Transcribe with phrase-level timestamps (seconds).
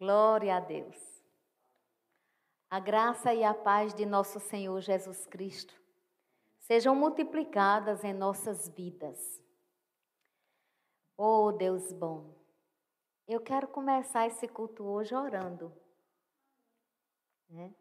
[0.00, 0.96] Glória a Deus.
[2.70, 5.78] A graça e a paz de nosso Senhor Jesus Cristo
[6.58, 9.42] sejam multiplicadas em nossas vidas.
[11.18, 12.34] Oh, Deus bom,
[13.28, 15.70] eu quero começar esse culto hoje orando.
[17.50, 17.74] Né?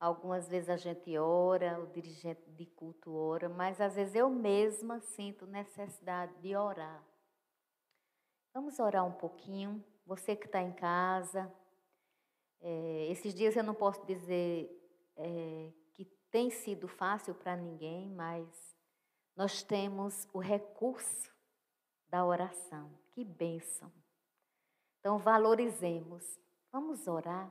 [0.00, 4.98] Algumas vezes a gente ora, o dirigente de culto ora, mas às vezes eu mesma
[4.98, 7.04] sinto necessidade de orar.
[8.52, 9.84] Vamos orar um pouquinho.
[10.10, 11.48] Você que está em casa,
[12.60, 14.68] é, esses dias eu não posso dizer
[15.14, 18.76] é, que tem sido fácil para ninguém, mas
[19.36, 21.32] nós temos o recurso
[22.08, 22.90] da oração.
[23.12, 23.92] Que bênção!
[24.98, 26.40] Então valorizemos.
[26.72, 27.48] Vamos orar.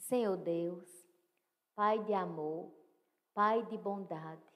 [0.00, 0.86] Senhor Deus,
[1.74, 2.70] Pai de amor,
[3.32, 4.52] Pai de bondade.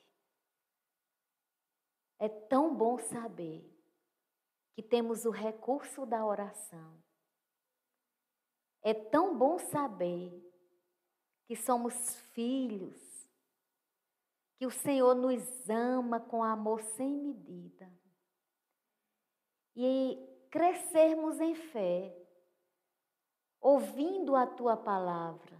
[2.18, 3.75] É tão bom saber
[4.76, 7.02] que temos o recurso da oração.
[8.82, 10.30] É tão bom saber
[11.46, 13.26] que somos filhos,
[14.58, 17.90] que o Senhor nos ama com amor sem medida.
[19.74, 20.18] E
[20.50, 22.14] crescermos em fé,
[23.58, 25.58] ouvindo a tua palavra,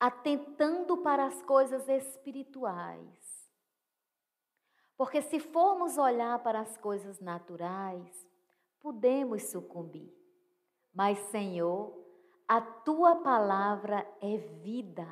[0.00, 3.21] atentando para as coisas espirituais,
[5.02, 8.24] porque se formos olhar para as coisas naturais,
[8.78, 10.14] podemos sucumbir.
[10.94, 11.92] Mas, Senhor,
[12.46, 15.08] a tua palavra é vida.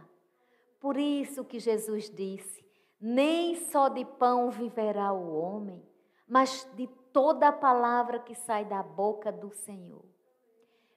[0.79, 2.65] Por isso que Jesus disse:
[3.01, 5.85] nem só de pão viverá o homem,
[6.29, 10.05] mas de toda a palavra que sai da boca do Senhor.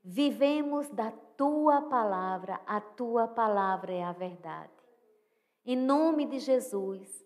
[0.03, 4.71] Vivemos da tua palavra, a tua palavra é a verdade.
[5.65, 7.22] Em nome de Jesus,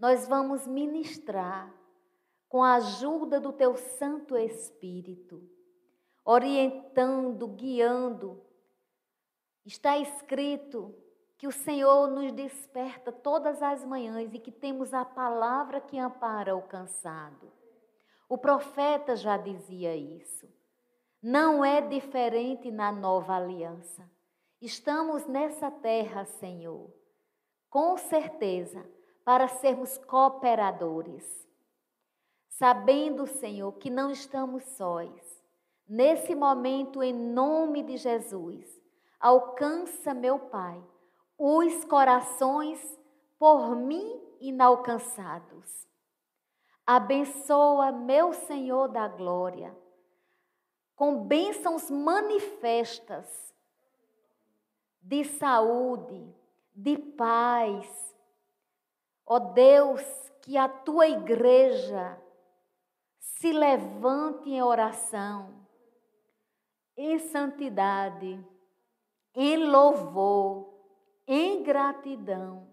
[0.00, 1.70] nós vamos ministrar
[2.48, 5.46] com a ajuda do teu Santo Espírito,
[6.24, 8.42] orientando, guiando.
[9.64, 10.94] Está escrito
[11.36, 16.56] que o Senhor nos desperta todas as manhãs e que temos a palavra que ampara
[16.56, 17.52] o cansado.
[18.26, 20.48] O profeta já dizia isso.
[21.22, 24.10] Não é diferente na nova aliança.
[24.62, 26.90] Estamos nessa terra, Senhor,
[27.68, 28.82] com certeza
[29.24, 31.48] para sermos cooperadores.
[32.48, 35.10] Sabendo, Senhor, que não estamos sós.
[35.88, 38.80] Nesse momento, em nome de Jesus,
[39.18, 40.82] alcança, meu Pai,
[41.38, 43.00] os corações
[43.38, 45.88] por mim inalcançados.
[46.86, 49.76] Abençoa, meu Senhor da glória,
[50.94, 53.54] com bênçãos manifestas
[55.00, 56.34] de saúde,
[56.74, 58.09] de paz,
[59.32, 60.02] Ó Deus,
[60.42, 62.20] que a tua igreja
[63.20, 65.54] se levante em oração,
[66.96, 68.44] em santidade,
[69.32, 70.74] em louvor,
[71.28, 72.66] em gratidão.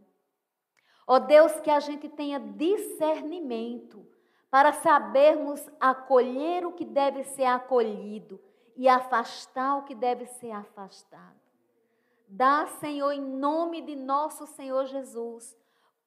[1.05, 4.03] Ó Deus, que a gente tenha discernimento
[4.49, 8.41] para sabermos acolher o que deve ser acolhido
[8.75, 11.39] e afastar o que deve ser afastado.
[12.27, 15.55] Dá, Senhor, em nome de nosso Senhor Jesus,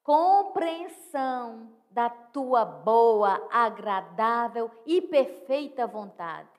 [0.03, 6.49] compreensão da tua boa, agradável e perfeita vontade.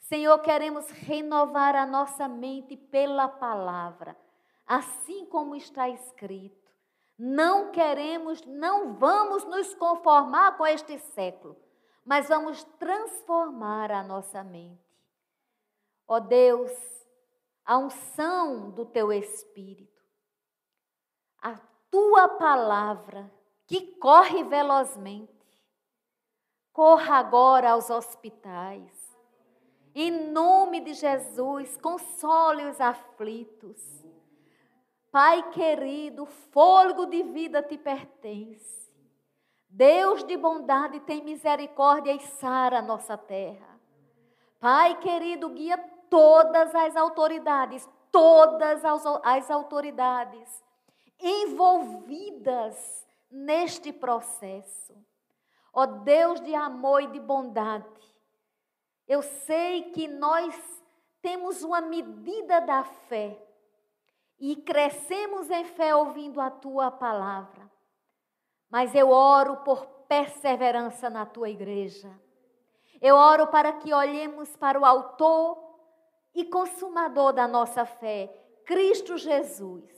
[0.00, 4.16] Senhor, queremos renovar a nossa mente pela palavra,
[4.66, 6.70] assim como está escrito.
[7.18, 11.56] Não queremos, não vamos nos conformar com este século,
[12.04, 14.82] mas vamos transformar a nossa mente.
[16.06, 16.72] Ó Deus,
[17.64, 20.02] a unção do teu Espírito,
[21.40, 21.58] a
[21.94, 23.30] tua palavra
[23.68, 25.30] que corre velozmente.
[26.72, 28.92] Corra agora aos hospitais.
[29.94, 33.80] Em nome de Jesus, console os aflitos.
[35.12, 38.92] Pai querido, fôlego de vida te pertence.
[39.68, 43.78] Deus de bondade tem misericórdia e sara a nossa terra.
[44.58, 45.78] Pai querido, guia
[46.10, 50.63] todas as autoridades, todas as, as autoridades
[51.20, 54.94] envolvidas neste processo.
[55.72, 57.86] Ó oh Deus de amor e de bondade,
[59.06, 60.54] eu sei que nós
[61.20, 63.42] temos uma medida da fé
[64.38, 67.70] e crescemos em fé ouvindo a tua palavra.
[68.70, 72.10] Mas eu oro por perseverança na tua igreja.
[73.00, 75.62] Eu oro para que olhemos para o autor
[76.34, 78.28] e consumador da nossa fé,
[78.66, 79.93] Cristo Jesus.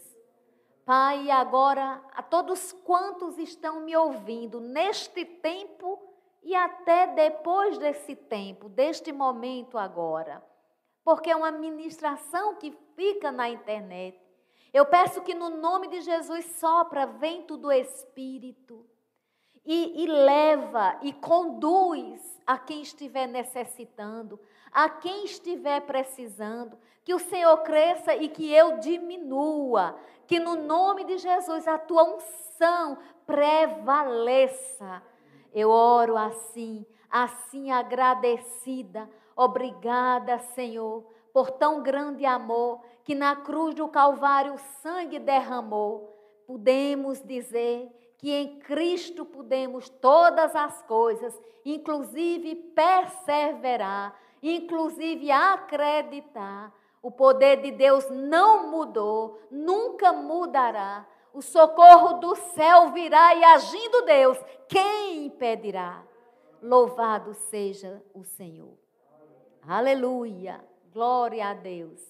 [0.87, 6.01] Pai, agora a todos quantos estão me ouvindo neste tempo
[6.45, 10.41] e até depois desse tempo, deste momento agora,
[11.03, 14.17] porque é uma ministração que fica na internet.
[14.73, 18.87] Eu peço que no nome de Jesus sopra vento do Espírito
[19.67, 24.39] e, e leva e conduz a quem estiver necessitando,
[24.73, 29.97] a quem estiver precisando, que o Senhor cresça e que eu diminua,
[30.27, 35.03] que no nome de Jesus a tua unção prevaleça.
[35.53, 39.11] Eu oro assim, assim agradecida.
[39.35, 46.13] Obrigada, Senhor, por tão grande amor que na cruz do Calvário o sangue derramou.
[46.47, 56.73] Podemos dizer que em Cristo podemos todas as coisas, inclusive perseverar, inclusive acreditar.
[57.03, 61.07] O poder de Deus não mudou, nunca mudará.
[61.33, 64.39] O socorro do céu virá e agindo Deus,
[64.69, 66.03] quem impedirá?
[66.63, 68.77] Louvado seja o Senhor.
[69.63, 70.65] Aleluia.
[70.93, 72.01] Glória a Deus.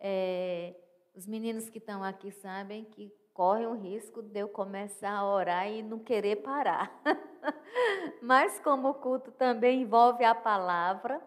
[0.00, 0.74] É,
[1.14, 5.70] os meninos que estão aqui sabem que corre o risco de eu começar a orar
[5.70, 6.90] e não querer parar.
[8.22, 11.20] Mas como o culto também envolve a palavra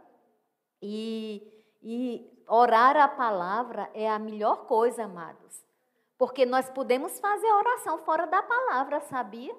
[0.82, 1.48] e,
[1.84, 5.64] e orar a palavra é a melhor coisa, amados.
[6.18, 9.56] Porque nós podemos fazer oração fora da palavra, sabia?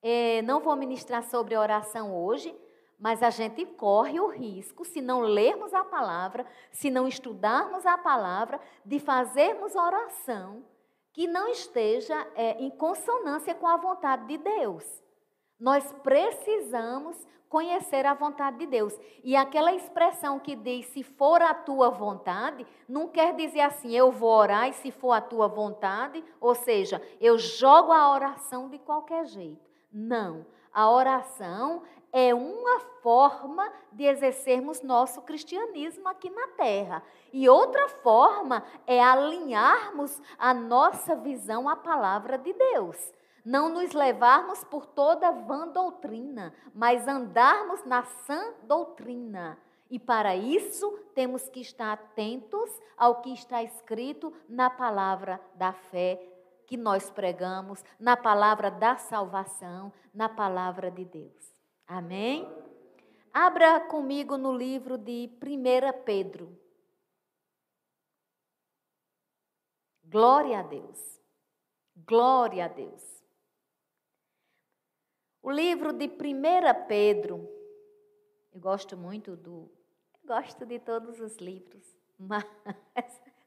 [0.00, 2.56] É, não vou ministrar sobre oração hoje,
[3.00, 7.98] mas a gente corre o risco, se não lermos a palavra, se não estudarmos a
[7.98, 10.62] palavra, de fazermos oração
[11.18, 15.02] que não esteja é, em consonância com a vontade de Deus.
[15.58, 17.16] Nós precisamos
[17.48, 18.96] conhecer a vontade de Deus.
[19.24, 24.12] E aquela expressão que diz se for a tua vontade, não quer dizer assim, eu
[24.12, 28.78] vou orar e se for a tua vontade, ou seja, eu jogo a oração de
[28.78, 29.68] qualquer jeito.
[29.92, 30.46] Não.
[30.72, 31.82] A oração
[32.12, 37.02] é uma forma de exercermos nosso cristianismo aqui na terra.
[37.32, 43.18] E outra forma é alinharmos a nossa visão à palavra de Deus
[43.48, 49.56] não nos levarmos por toda vã doutrina, mas andarmos na sã doutrina.
[49.90, 56.22] E para isso temos que estar atentos ao que está escrito na palavra da fé
[56.66, 61.57] que nós pregamos, na palavra da salvação, na palavra de Deus.
[61.88, 62.46] Amém?
[63.32, 66.54] Abra comigo no livro de 1 Pedro.
[70.04, 71.18] Glória a Deus.
[71.96, 73.24] Glória a Deus.
[75.42, 77.48] O livro de 1 Pedro,
[78.52, 79.72] eu gosto muito do.
[80.22, 82.44] gosto de todos os livros, mas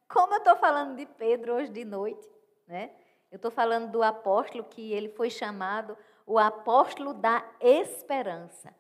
[0.08, 2.28] como eu estou falando de Pedro hoje de noite,
[2.66, 2.92] né?
[3.30, 5.96] Eu estou falando do apóstolo que ele foi chamado
[6.32, 8.74] o apóstolo da esperança.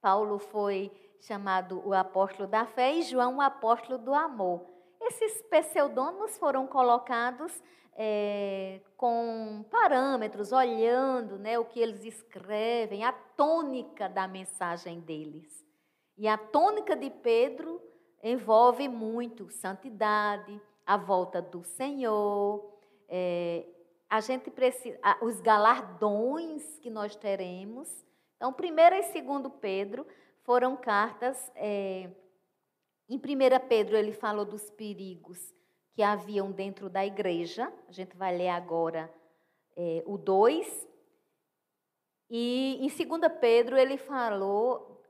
[0.00, 0.88] Paulo foi
[1.18, 4.64] chamado o apóstolo da fé e João o apóstolo do amor.
[5.00, 7.60] Esses pseudônimos foram colocados
[7.96, 15.66] é, com parâmetros, olhando né, o que eles escrevem, a tônica da mensagem deles.
[16.16, 17.82] E a tônica de Pedro
[18.22, 22.64] envolve muito santidade, a volta do Senhor,
[23.08, 23.66] é,
[24.12, 27.88] a gente precisa, os galardões que nós teremos.
[28.36, 30.06] Então, primeiro e segundo Pedro
[30.42, 31.50] foram cartas.
[31.56, 32.10] É,
[33.08, 33.20] em 1
[33.66, 35.54] Pedro ele falou dos perigos
[35.94, 37.72] que haviam dentro da igreja.
[37.88, 39.10] A gente vai ler agora
[39.74, 40.86] é, o 2.
[42.28, 45.02] E em 2 Pedro ele falou,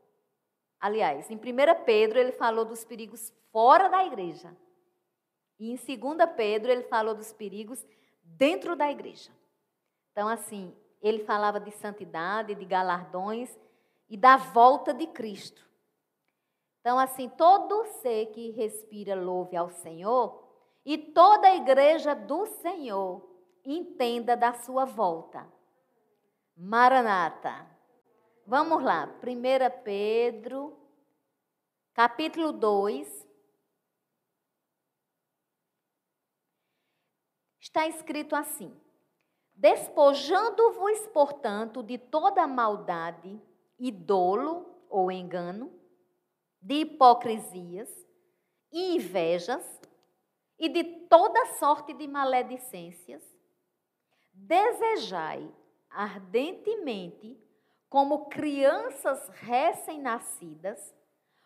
[0.79, 1.41] aliás, em 1
[1.85, 4.57] Pedro ele falou dos perigos fora da igreja.
[5.59, 7.85] E em 2 Pedro ele falou dos perigos
[8.37, 9.31] dentro da igreja.
[10.13, 13.59] Então, assim, ele falava de santidade, de galardões
[14.09, 15.67] e da volta de Cristo.
[16.81, 20.43] Então, assim, todo ser que respira louve ao Senhor,
[20.85, 23.29] e toda a igreja do Senhor
[23.65, 25.47] entenda da sua volta.
[26.57, 27.67] Maranata.
[28.45, 30.77] Vamos lá, 1 Pedro,
[31.95, 33.29] capítulo 2.
[37.73, 38.71] Está escrito assim:
[39.55, 43.41] Despojando-vos, portanto, de toda maldade
[43.79, 45.73] e dolo ou engano,
[46.61, 47.89] de hipocrisias
[48.71, 49.81] e invejas,
[50.59, 53.23] e de toda sorte de maledicências,
[54.35, 55.51] desejai
[55.89, 57.43] ardentemente,
[57.89, 60.95] como crianças recém-nascidas,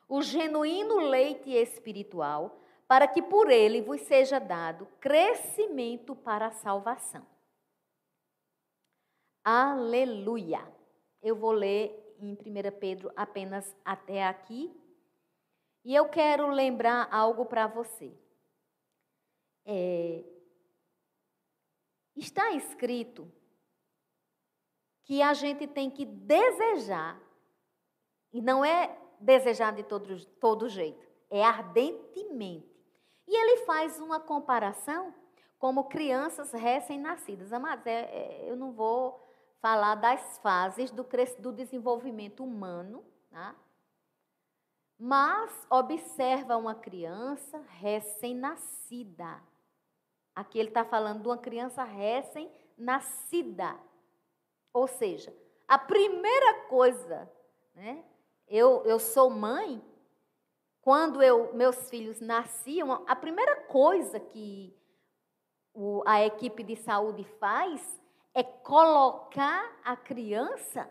[0.09, 7.27] o genuíno leite espiritual, para que por ele vos seja dado crescimento para a salvação.
[9.43, 10.67] Aleluia!
[11.23, 12.37] Eu vou ler em 1
[12.79, 14.75] Pedro apenas até aqui.
[15.85, 18.13] E eu quero lembrar algo para você.
[19.65, 20.25] É,
[22.17, 23.31] está escrito
[25.05, 27.21] que a gente tem que desejar,
[28.33, 32.76] e não é desejar de todo, todo jeito, é ardentemente.
[33.27, 35.13] E ele faz uma comparação
[35.59, 37.53] como crianças recém-nascidas.
[37.53, 39.27] Amados, é, é, eu não vou
[39.61, 41.07] falar das fases do,
[41.39, 43.55] do desenvolvimento humano, tá?
[44.99, 49.43] mas observa uma criança recém-nascida.
[50.35, 53.79] Aqui ele está falando de uma criança recém-nascida.
[54.73, 55.35] Ou seja,
[55.67, 57.31] a primeira coisa,
[57.75, 58.05] né?
[58.47, 59.83] Eu, eu sou mãe,
[60.87, 64.73] quando eu, meus filhos nasciam, a primeira coisa que
[65.75, 68.01] o, a equipe de saúde faz
[68.33, 70.89] é colocar a criança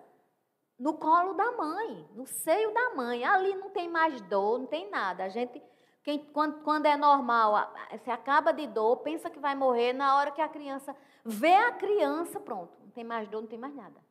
[0.77, 3.23] no colo da mãe, no seio da mãe.
[3.23, 5.23] Ali não tem mais dor, não tem nada.
[5.23, 5.63] A gente,
[6.03, 10.31] quem, quando, quando é normal, você acaba de dor, pensa que vai morrer, na hora
[10.31, 14.04] que a criança vê a criança, pronto, não tem mais dor, não tem mais nada.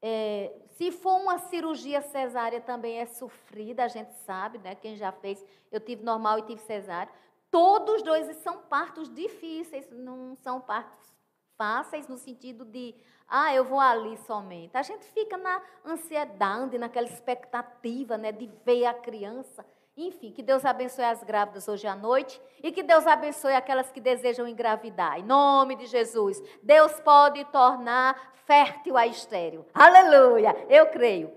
[0.00, 4.74] É, se for uma cirurgia cesárea também é sofrida, a gente sabe, né?
[4.74, 7.12] Quem já fez, eu tive normal e tive cesárea.
[7.50, 11.12] Todos os dois são partos difíceis, não são partos
[11.56, 12.94] fáceis no sentido de,
[13.26, 14.76] ah, eu vou ali somente.
[14.76, 19.66] A gente fica na ansiedade, naquela expectativa, né, de ver a criança.
[20.00, 24.00] Enfim, que Deus abençoe as grávidas hoje à noite e que Deus abençoe aquelas que
[24.00, 25.18] desejam engravidar.
[25.18, 29.66] Em nome de Jesus, Deus pode tornar fértil a estéreo.
[29.74, 30.54] Aleluia!
[30.68, 31.32] Eu creio.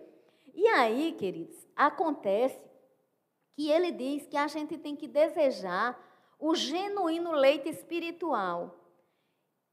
[0.53, 2.62] E aí, queridos, acontece
[3.56, 6.00] que ele diz que a gente tem que desejar
[6.38, 8.75] o genuíno leite espiritual.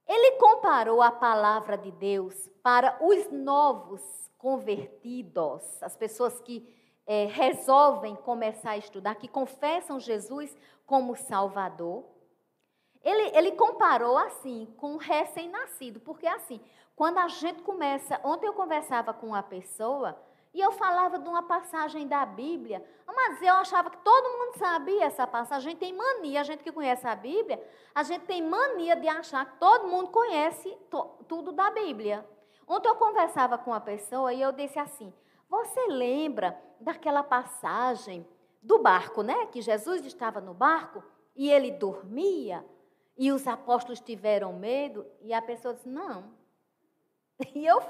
[0.07, 4.01] Ele comparou a palavra de Deus para os novos
[4.39, 6.78] convertidos, as pessoas que
[7.09, 12.05] é, resolvem começar a estudar, que confessam Jesus como Salvador.
[13.03, 16.61] Ele, ele comparou assim com o recém-nascido, porque assim,
[16.95, 18.21] quando a gente começa.
[18.23, 20.21] Ontem eu conversava com uma pessoa
[20.53, 25.05] e eu falava de uma passagem da Bíblia, mas eu achava que todo mundo sabia
[25.05, 25.69] essa passagem.
[25.69, 27.63] A gente tem mania, a gente que conhece a Bíblia,
[27.95, 30.77] a gente tem mania de achar que todo mundo conhece
[31.27, 32.29] tudo da Bíblia.
[32.67, 35.11] Ontem eu conversava com uma pessoa e eu disse assim:
[35.49, 38.27] Você lembra daquela passagem
[38.63, 39.47] do barco, né?
[39.47, 41.03] Que Jesus estava no barco
[41.35, 42.65] e ele dormia
[43.17, 46.37] e os apóstolos tiveram medo e a pessoa disse: Não.
[47.55, 47.81] E eu,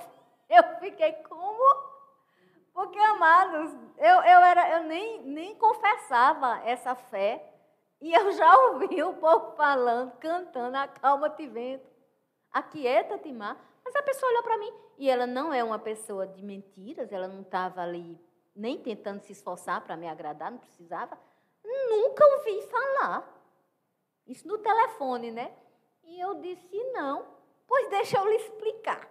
[0.51, 1.89] eu fiquei como?
[2.75, 7.53] Porque, amados, eu, eu, era, eu nem, nem confessava essa fé.
[8.01, 11.85] E eu já ouvi o povo falando, cantando, acalma-te vento,
[12.53, 13.57] aquieta-te mar.
[13.89, 17.27] Mas a pessoa olhou para mim e ela não é uma pessoa de mentiras, ela
[17.27, 18.21] não estava ali
[18.55, 21.19] nem tentando se esforçar para me agradar, não precisava.
[21.65, 23.27] Nunca ouvi falar.
[24.27, 25.51] Isso no telefone, né?
[26.05, 27.25] E eu disse: não,
[27.67, 29.09] pois deixa eu lhe explicar.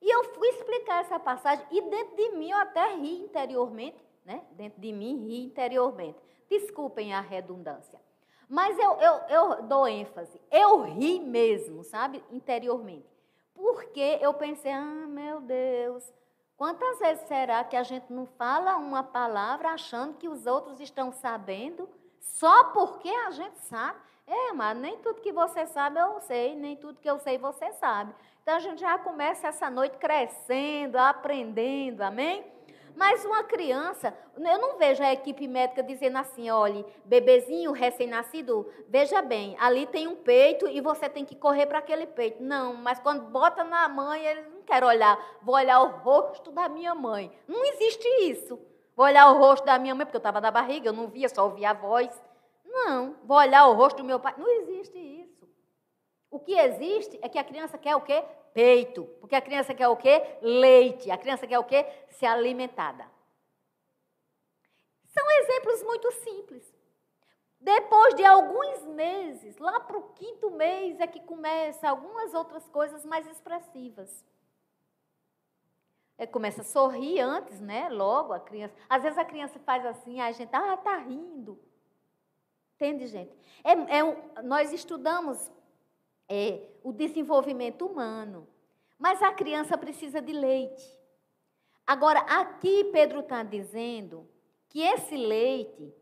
[0.00, 4.42] E eu fui explicar essa passagem e dentro de mim eu até ri interiormente, né?
[4.52, 6.18] Dentro de mim ri interiormente.
[6.48, 8.00] Desculpem a redundância.
[8.48, 10.40] Mas eu, eu, eu dou ênfase.
[10.50, 12.24] Eu ri mesmo, sabe?
[12.30, 13.19] Interiormente.
[13.60, 16.10] Porque eu pensei, ah, meu Deus,
[16.56, 21.12] quantas vezes será que a gente não fala uma palavra achando que os outros estão
[21.12, 21.86] sabendo
[22.18, 23.98] só porque a gente sabe?
[24.26, 27.70] É, mas nem tudo que você sabe eu sei, nem tudo que eu sei você
[27.74, 28.14] sabe.
[28.42, 32.44] Então a gente já começa essa noite crescendo, aprendendo, amém?
[32.96, 39.22] Mas uma criança, eu não vejo a equipe médica dizendo assim: olhe, bebezinho recém-nascido, veja
[39.22, 42.42] bem, ali tem um peito e você tem que correr para aquele peito.
[42.42, 46.68] Não, mas quando bota na mãe, eles não querem olhar, vou olhar o rosto da
[46.68, 47.32] minha mãe.
[47.46, 48.58] Não existe isso.
[48.96, 51.28] Vou olhar o rosto da minha mãe, porque eu estava na barriga, eu não via,
[51.28, 52.10] só ouvia a voz.
[52.64, 54.34] Não, vou olhar o rosto do meu pai.
[54.36, 55.48] Não existe isso.
[56.30, 58.22] O que existe é que a criança quer o quê?
[58.60, 59.06] Peito.
[59.18, 60.22] Porque a criança quer o quê?
[60.42, 61.10] Leite.
[61.10, 61.86] A criança quer o quê?
[62.10, 63.10] Ser alimentada.
[65.06, 66.74] São exemplos muito simples.
[67.58, 73.02] Depois de alguns meses, lá para o quinto mês é que começa algumas outras coisas
[73.02, 74.26] mais expressivas.
[76.18, 77.88] É, começa a sorrir antes, né?
[77.88, 78.74] Logo a criança.
[78.90, 81.58] Às vezes a criança faz assim, a gente, ah, tá rindo.
[82.74, 83.34] Entende, gente?
[83.64, 85.50] É, é, nós estudamos
[86.28, 88.48] é, o desenvolvimento humano.
[88.98, 90.98] Mas a criança precisa de leite.
[91.86, 94.28] Agora, aqui Pedro está dizendo
[94.68, 95.92] que esse leite,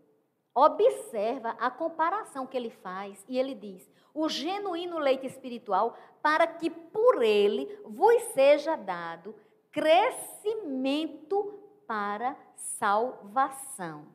[0.55, 6.69] observa a comparação que ele faz, e ele diz: o genuíno leite espiritual, para que
[6.69, 9.35] por ele vos seja dado
[9.71, 11.55] crescimento
[11.87, 14.07] para salvação.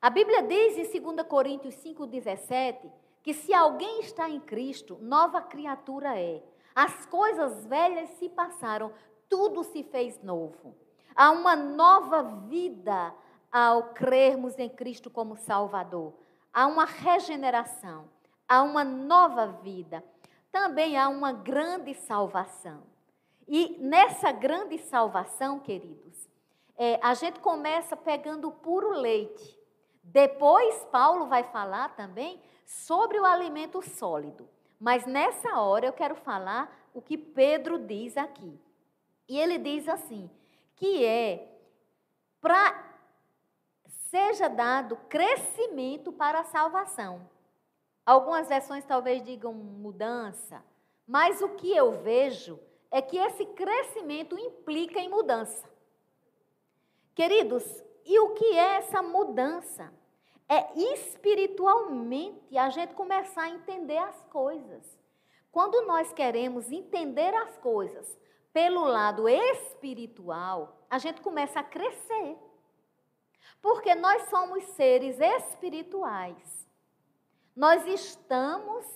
[0.00, 2.90] A Bíblia diz em 2 Coríntios 5,17
[3.28, 6.42] que se alguém está em Cristo, nova criatura é.
[6.74, 8.90] As coisas velhas se passaram,
[9.28, 10.74] tudo se fez novo.
[11.14, 13.14] Há uma nova vida
[13.52, 16.14] ao crermos em Cristo como Salvador.
[16.54, 18.08] Há uma regeneração,
[18.48, 20.02] há uma nova vida.
[20.50, 22.82] Também há uma grande salvação.
[23.46, 26.30] E nessa grande salvação, queridos,
[26.78, 29.57] é, a gente começa pegando o puro leite.
[30.10, 34.48] Depois, Paulo vai falar também sobre o alimento sólido.
[34.80, 38.58] Mas nessa hora eu quero falar o que Pedro diz aqui.
[39.28, 40.30] E ele diz assim:
[40.76, 41.46] que é
[42.40, 42.86] para
[44.10, 47.28] seja dado crescimento para a salvação.
[48.06, 50.64] Algumas versões talvez digam mudança,
[51.06, 52.58] mas o que eu vejo
[52.90, 55.68] é que esse crescimento implica em mudança.
[57.14, 59.92] Queridos, e o que é essa mudança?
[60.48, 64.98] É espiritualmente a gente começar a entender as coisas.
[65.52, 68.18] Quando nós queremos entender as coisas
[68.50, 72.38] pelo lado espiritual, a gente começa a crescer.
[73.60, 76.66] Porque nós somos seres espirituais.
[77.54, 78.86] Nós estamos,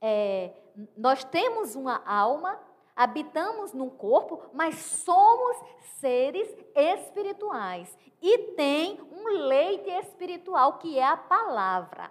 [0.00, 0.54] é,
[0.96, 2.58] nós temos uma alma,
[2.98, 5.56] habitamos num corpo, mas somos
[6.00, 7.96] seres espirituais.
[8.20, 12.10] E tem um leite espiritual que é a palavra.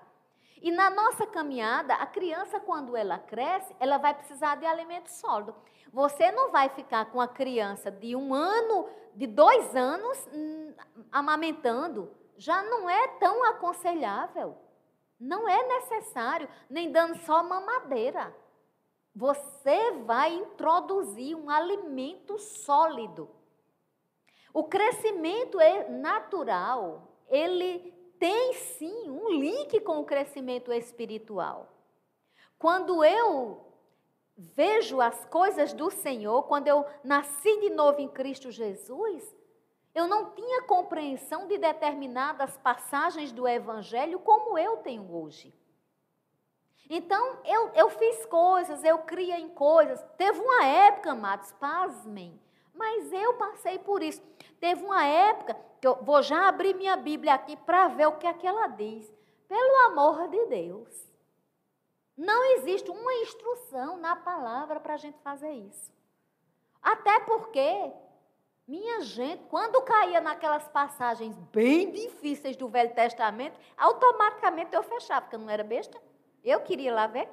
[0.62, 5.54] E na nossa caminhada, a criança, quando ela cresce, ela vai precisar de alimento sólido.
[5.92, 10.74] Você não vai ficar com a criança de um ano, de dois anos, hum,
[11.12, 12.10] amamentando.
[12.38, 14.58] Já não é tão aconselhável.
[15.20, 18.34] Não é necessário, nem dando só mamadeira.
[19.18, 23.28] Você vai introduzir um alimento sólido.
[24.54, 31.68] O crescimento é natural, ele tem sim um link com o crescimento espiritual.
[32.60, 33.66] Quando eu
[34.38, 39.36] vejo as coisas do Senhor, quando eu nasci de novo em Cristo Jesus,
[39.96, 45.52] eu não tinha compreensão de determinadas passagens do Evangelho como eu tenho hoje.
[46.90, 50.02] Então, eu, eu fiz coisas, eu criei em coisas.
[50.18, 52.40] Teve uma época, amados, pasmem,
[52.74, 54.22] mas eu passei por isso.
[54.60, 58.26] Teve uma época, que eu vou já abrir minha Bíblia aqui para ver o que
[58.26, 59.12] é que ela diz.
[59.48, 61.08] Pelo amor de Deus.
[62.16, 65.94] Não existe uma instrução na palavra para a gente fazer isso.
[66.82, 67.92] Até porque,
[68.68, 75.36] minha gente, quando caía naquelas passagens bem difíceis do Velho Testamento, automaticamente eu fechava, porque
[75.36, 76.02] eu não era besta.
[76.48, 77.30] Eu queria lá ver.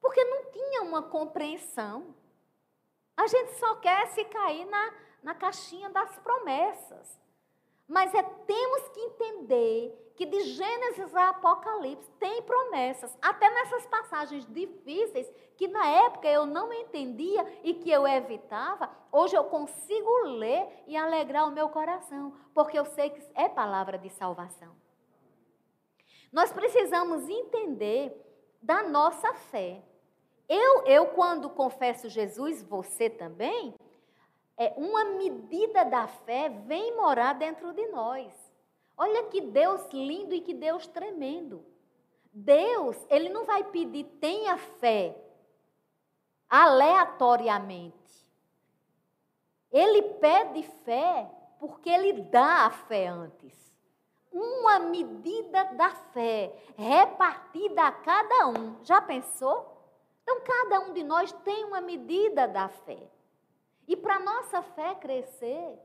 [0.00, 2.14] Porque não tinha uma compreensão.
[3.16, 7.20] A gente só quer se cair na, na caixinha das promessas.
[7.86, 14.46] Mas é, temos que entender que de Gênesis a Apocalipse tem promessas, até nessas passagens
[14.46, 20.84] difíceis que na época eu não entendia e que eu evitava, hoje eu consigo ler
[20.86, 24.83] e alegrar o meu coração, porque eu sei que é palavra de salvação.
[26.34, 28.12] Nós precisamos entender
[28.60, 29.80] da nossa fé.
[30.48, 33.72] Eu, eu quando confesso Jesus, você também,
[34.56, 38.32] é uma medida da fé vem morar dentro de nós.
[38.96, 41.64] Olha que Deus lindo e que Deus tremendo.
[42.32, 45.16] Deus, ele não vai pedir tenha fé
[46.50, 47.94] aleatoriamente.
[49.70, 53.73] Ele pede fé porque ele dá a fé antes
[54.34, 58.76] uma medida da fé repartida a cada um.
[58.82, 59.74] Já pensou?
[60.22, 62.98] Então, cada um de nós tem uma medida da fé.
[63.86, 65.78] E para nossa fé crescer,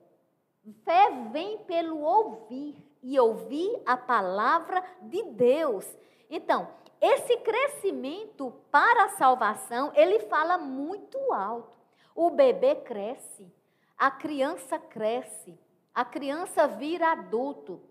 [0.84, 5.86] fé vem pelo ouvir e ouvir a palavra de Deus.
[6.30, 6.68] Então,
[7.00, 11.78] esse crescimento para a salvação, ele fala muito alto.
[12.16, 13.54] O bebê cresce,
[13.98, 15.58] a criança cresce,
[15.94, 17.82] a criança vira adulto,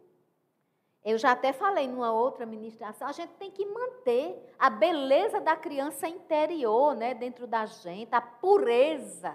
[1.05, 5.57] eu já até falei numa outra ministração, a gente tem que manter a beleza da
[5.57, 9.35] criança interior, né, dentro da gente, a pureza.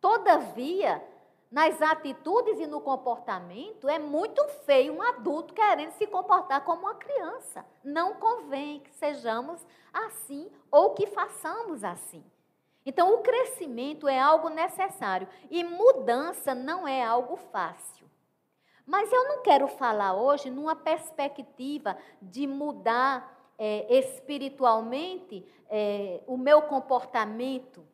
[0.00, 1.02] Todavia,
[1.50, 6.94] nas atitudes e no comportamento, é muito feio um adulto querendo se comportar como uma
[6.94, 7.64] criança.
[7.82, 12.24] Não convém que sejamos assim ou que façamos assim.
[12.84, 18.08] Então, o crescimento é algo necessário e mudança não é algo fácil.
[18.88, 26.62] Mas eu não quero falar hoje numa perspectiva de mudar é, espiritualmente é, o meu
[26.62, 27.86] comportamento.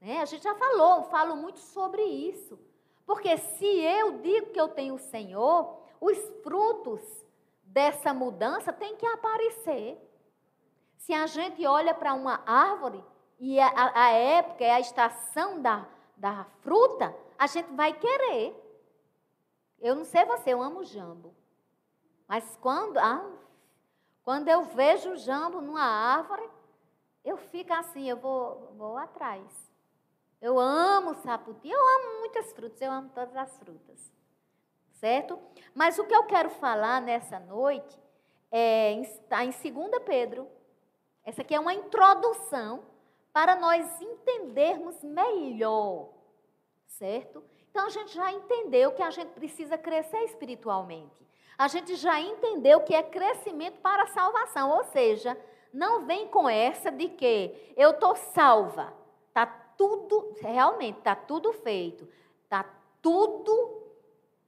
[0.00, 0.22] Né?
[0.22, 2.58] A gente já falou, falo muito sobre isso.
[3.04, 7.02] Porque se eu digo que eu tenho o Senhor, os frutos
[7.62, 9.98] dessa mudança têm que aparecer.
[10.96, 13.04] Se a gente olha para uma árvore
[13.38, 18.65] e a, a, época é a estação da, da fruta, a gente vai querer.
[19.80, 21.34] Eu não sei você, eu amo jambo.
[22.26, 23.30] Mas quando, ah,
[24.22, 26.48] quando eu vejo jambo numa árvore,
[27.24, 29.44] eu fico assim, eu vou, vou atrás.
[30.40, 34.12] Eu amo saputi, eu amo muitas frutas, eu amo todas as frutas.
[34.92, 35.38] Certo?
[35.74, 37.98] Mas o que eu quero falar nessa noite
[38.50, 40.48] é, está em 2 Pedro.
[41.24, 42.84] Essa aqui é uma introdução
[43.32, 46.08] para nós entendermos melhor.
[46.86, 47.44] Certo?
[47.76, 51.28] Então a gente já entendeu que a gente precisa crescer espiritualmente.
[51.58, 55.38] A gente já entendeu que é crescimento para a salvação, ou seja,
[55.74, 58.94] não vem com essa de que eu estou salva,
[59.34, 62.08] tá tudo, realmente, está tudo feito,
[62.44, 62.64] está
[63.02, 63.82] tudo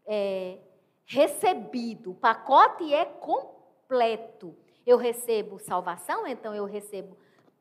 [0.06, 0.56] é,
[1.04, 4.56] recebido, o pacote é completo.
[4.86, 7.14] Eu recebo salvação, então eu recebo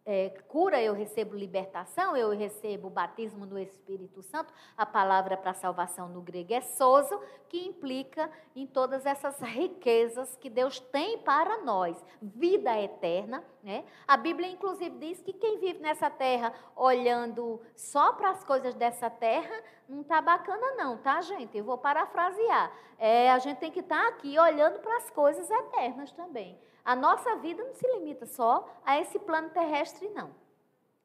[0.10, 4.54] é, cura, eu recebo libertação, eu recebo batismo no Espírito Santo.
[4.78, 10.50] A palavra para salvação no grego é sozo, que implica em todas essas riquezas que
[10.50, 12.02] Deus tem para nós.
[12.22, 13.44] Vida eterna.
[13.62, 13.84] Né?
[14.08, 19.10] A Bíblia, inclusive, diz que quem vive nessa terra olhando só para as coisas dessa
[19.10, 21.58] terra, não está bacana, não, tá, gente?
[21.58, 22.72] Eu vou parafrasear.
[22.98, 26.58] É, a gente tem que estar tá aqui olhando para as coisas eternas também.
[26.88, 30.32] A nossa vida não se limita só a esse plano terrestre, não.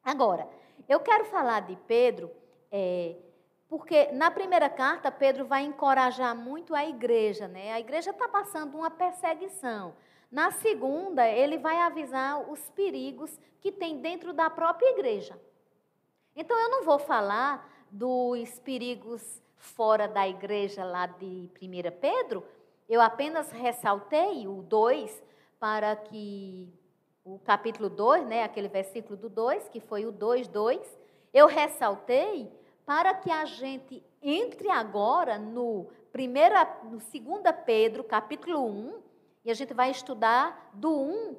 [0.05, 0.49] Agora,
[0.89, 2.31] eu quero falar de Pedro,
[2.71, 3.17] é,
[3.69, 7.73] porque na primeira carta, Pedro vai encorajar muito a igreja, né?
[7.73, 9.93] A igreja está passando uma perseguição.
[10.31, 15.37] Na segunda, ele vai avisar os perigos que tem dentro da própria igreja.
[16.37, 22.47] Então, eu não vou falar dos perigos fora da igreja lá de 1 Pedro,
[22.89, 25.32] eu apenas ressaltei o 2,
[25.63, 26.69] para que
[27.25, 30.99] o capítulo 2, né, aquele versículo do 2, que foi o 2, 2,
[31.33, 32.51] eu ressaltei
[32.85, 37.03] para que a gente entre agora no, primeira, no 2
[37.65, 39.03] Pedro, capítulo 1,
[39.45, 41.37] e a gente vai estudar do 1.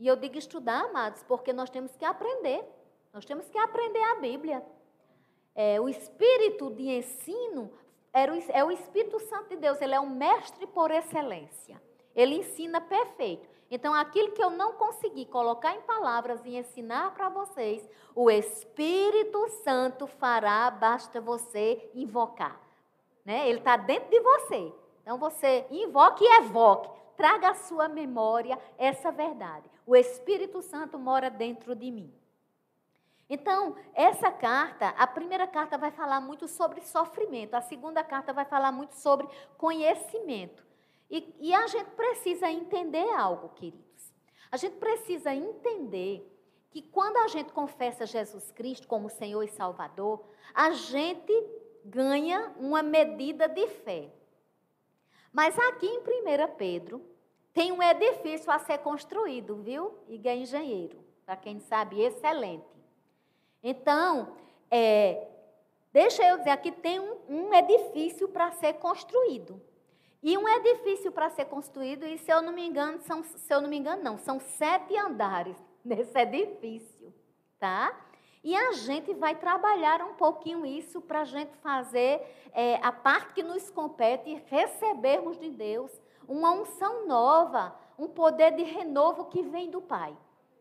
[0.00, 2.64] E eu digo estudar, amados, porque nós temos que aprender.
[3.12, 4.60] Nós temos que aprender a Bíblia.
[5.54, 7.70] É, o espírito de ensino
[8.12, 11.80] o, é o Espírito Santo de Deus, ele é um mestre por excelência.
[12.14, 13.48] Ele ensina perfeito.
[13.70, 19.48] Então, aquilo que eu não consegui colocar em palavras e ensinar para vocês, o Espírito
[19.64, 22.60] Santo fará, basta você invocar.
[23.24, 23.48] Né?
[23.48, 24.72] Ele está dentro de você.
[25.00, 26.90] Então, você invoque e evoque.
[27.16, 29.70] Traga à sua memória essa verdade.
[29.86, 32.12] O Espírito Santo mora dentro de mim.
[33.28, 38.44] Então, essa carta, a primeira carta vai falar muito sobre sofrimento, a segunda carta vai
[38.44, 40.62] falar muito sobre conhecimento.
[41.12, 44.10] E, e a gente precisa entender algo, queridos.
[44.50, 46.26] A gente precisa entender
[46.70, 51.32] que quando a gente confessa Jesus Cristo como Senhor e Salvador, a gente
[51.84, 54.10] ganha uma medida de fé.
[55.30, 56.02] Mas aqui em 1
[56.56, 57.04] Pedro,
[57.52, 59.98] tem um edifício a ser construído, viu?
[60.08, 62.64] Iga Engenheiro, para quem sabe, excelente.
[63.62, 64.34] Então,
[64.70, 65.28] é,
[65.92, 69.60] deixa eu dizer, aqui tem um, um edifício para ser construído.
[70.22, 73.60] E um edifício para ser construído, e se eu não me engano, são, se eu
[73.60, 77.12] não me engano, não, são sete andares nesse edifício,
[77.58, 77.92] tá?
[78.44, 82.20] E a gente vai trabalhar um pouquinho isso para a gente fazer
[82.52, 85.90] é, a parte que nos compete e recebermos de Deus
[86.28, 90.16] uma unção nova, um poder de renovo que vem do Pai.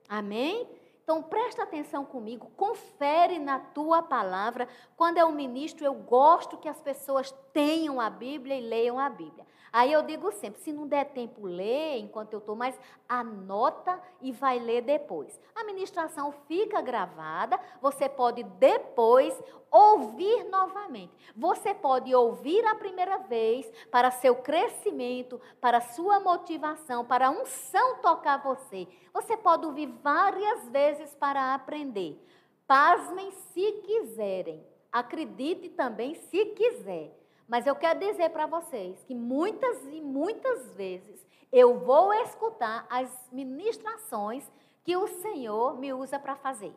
[0.08, 0.67] Amém?
[1.04, 4.68] Então presta atenção comigo, confere na tua palavra.
[4.96, 9.46] Quando eu ministro, eu gosto que as pessoas tenham a Bíblia e leiam a Bíblia.
[9.74, 14.32] Aí eu digo sempre, se não der tempo, lê enquanto eu estou, mas anota e
[14.32, 15.40] vai ler depois.
[15.56, 19.34] A ministração fica gravada, você pode depois
[19.72, 21.14] ouvir novamente.
[21.34, 28.02] Você pode ouvir a primeira vez para seu crescimento, para sua motivação, para a unção
[28.02, 28.86] tocar você.
[29.14, 32.22] Você pode ouvir várias vezes para aprender.
[32.68, 34.66] Pasmem se quiserem.
[34.92, 37.21] Acredite também se quiser.
[37.52, 43.12] Mas eu quero dizer para vocês que muitas e muitas vezes eu vou escutar as
[43.30, 44.50] ministrações
[44.86, 46.74] que o Senhor me usa para fazer.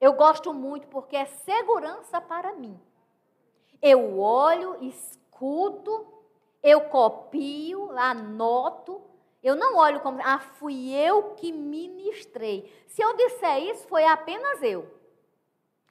[0.00, 2.76] Eu gosto muito porque é segurança para mim.
[3.80, 6.04] Eu olho, escuto,
[6.60, 9.00] eu copio, anoto.
[9.40, 12.68] Eu não olho como, ah, fui eu que ministrei.
[12.88, 14.92] Se eu disser isso, foi apenas eu.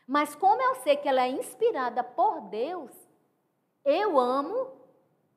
[0.05, 3.06] Mas como eu sei que ela é inspirada por Deus,
[3.87, 4.67] eu amo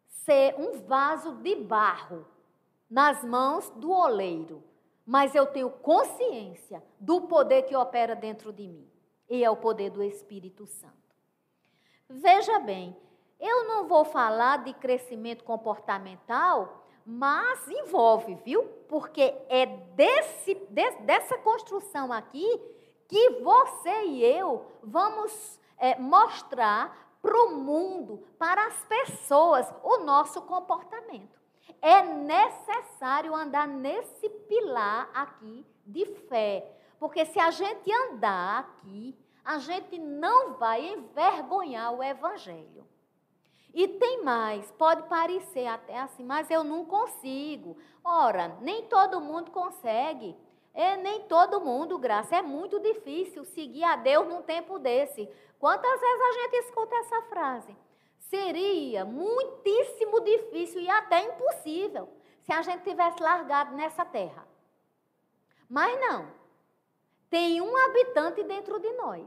[0.08, 2.26] ser um vaso de barro
[2.90, 4.64] nas mãos do oleiro.
[5.06, 8.90] Mas eu tenho consciência do poder que opera dentro de mim.
[9.28, 10.94] E é o poder do Espírito Santo.
[12.08, 12.96] Veja bem,
[13.38, 18.64] eu não vou falar de crescimento comportamental, mas envolve, viu?
[18.88, 20.56] Porque é desse,
[21.00, 22.60] dessa construção aqui
[23.06, 30.42] que você e eu vamos é, mostrar para o mundo, para as pessoas, o nosso
[30.42, 31.38] comportamento.
[31.80, 36.70] É necessário andar nesse pilar aqui de fé.
[36.98, 42.86] Porque se a gente andar aqui, a gente não vai envergonhar o Evangelho.
[43.72, 47.76] E tem mais, pode parecer até assim, mas eu não consigo.
[48.02, 50.36] Ora, nem todo mundo consegue.
[50.72, 52.36] É, nem todo mundo, graça.
[52.36, 55.28] É muito difícil seguir a Deus num tempo desse.
[55.58, 57.76] Quantas vezes a gente escuta essa frase?
[58.18, 62.08] Seria muitíssimo difícil e até impossível
[62.42, 64.46] se a gente tivesse largado nessa terra.
[65.68, 66.28] Mas não.
[67.28, 69.24] Tem um habitante dentro de nós,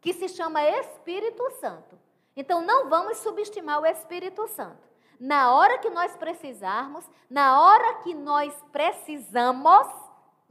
[0.00, 1.98] que se chama Espírito Santo.
[2.34, 4.88] Então não vamos subestimar o Espírito Santo.
[5.20, 9.86] Na hora que nós precisarmos, na hora que nós precisamos,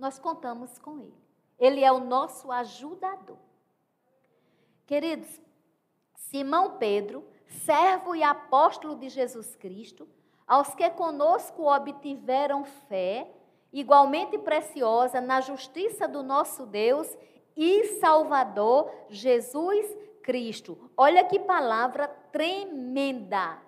[0.01, 1.13] nós contamos com Ele.
[1.59, 3.37] Ele é o nosso ajudador.
[4.87, 5.39] Queridos,
[6.15, 7.23] Simão Pedro
[7.65, 10.07] servo e apóstolo de Jesus Cristo,
[10.47, 13.29] aos que conosco obtiveram fé,
[13.71, 17.07] igualmente preciosa na justiça do nosso Deus
[17.55, 19.85] e Salvador Jesus
[20.23, 20.89] Cristo.
[20.97, 23.61] Olha que palavra tremenda.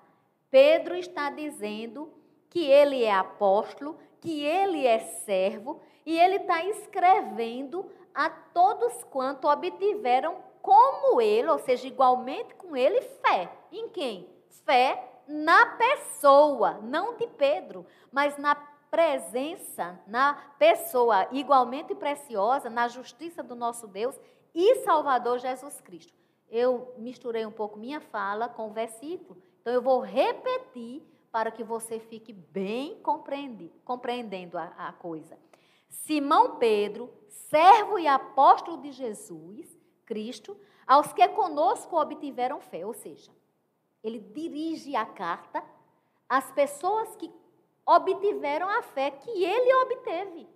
[0.49, 2.11] Pedro está dizendo
[2.49, 9.47] que ele é apóstolo, que ele é servo, e ele está escrevendo a todos quanto
[9.47, 13.51] obtiveram como ele, ou seja, igualmente com ele, fé.
[13.71, 14.29] Em quem?
[14.65, 23.41] Fé na pessoa, não de Pedro, mas na presença, na pessoa igualmente preciosa, na justiça
[23.41, 24.19] do nosso Deus
[24.53, 26.13] e Salvador Jesus Cristo.
[26.49, 31.63] Eu misturei um pouco minha fala com o versículo, então eu vou repetir para que
[31.63, 33.01] você fique bem
[33.83, 35.35] compreendendo a, a coisa.
[35.93, 42.85] Simão Pedro, servo e apóstolo de Jesus, Cristo, aos que conosco obtiveram fé.
[42.85, 43.31] Ou seja,
[44.03, 45.63] ele dirige a carta
[46.27, 47.31] às pessoas que
[47.85, 50.49] obtiveram a fé que ele obteve.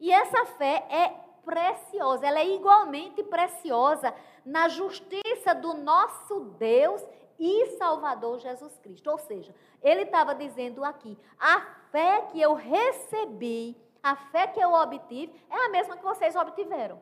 [0.00, 1.08] E essa fé é
[1.44, 4.12] preciosa, ela é igualmente preciosa
[4.44, 7.02] na justiça do nosso Deus
[7.38, 9.10] e Salvador Jesus Cristo.
[9.10, 14.72] Ou seja, ele estava dizendo aqui: a fé que eu recebi, a fé que eu
[14.72, 17.00] obtive, é a mesma que vocês obtiveram.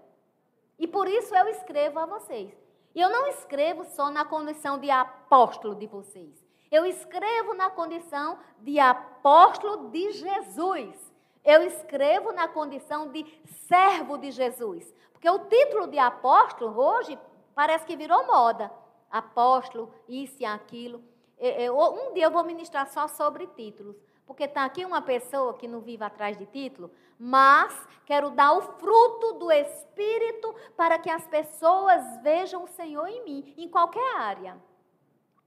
[0.79, 2.53] E por isso eu escrevo a vocês.
[2.95, 6.45] E eu não escrevo só na condição de apóstolo de vocês.
[6.71, 11.13] Eu escrevo na condição de apóstolo de Jesus.
[11.45, 13.25] Eu escrevo na condição de
[13.69, 14.93] servo de Jesus.
[15.13, 17.19] Porque o título de apóstolo hoje
[17.55, 18.73] parece que virou moda.
[19.11, 21.03] Apóstolo, isso e aquilo.
[21.39, 23.97] Um dia eu vou ministrar só sobre títulos.
[24.27, 27.75] Porque está aqui uma pessoa que não vive atrás de título, mas
[28.07, 33.55] quero dar o fruto do Espírito para que as pessoas vejam o Senhor em mim,
[33.57, 34.57] em qualquer área.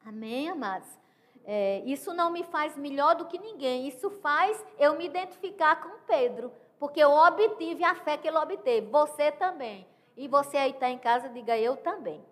[0.06, 0.88] Amém, amados?
[1.44, 5.98] É, isso não me faz melhor do que ninguém, isso faz eu me identificar com
[6.06, 9.88] Pedro, porque eu obtive a fé que ele obteve, você também.
[10.16, 12.24] E você aí está em casa, diga eu também.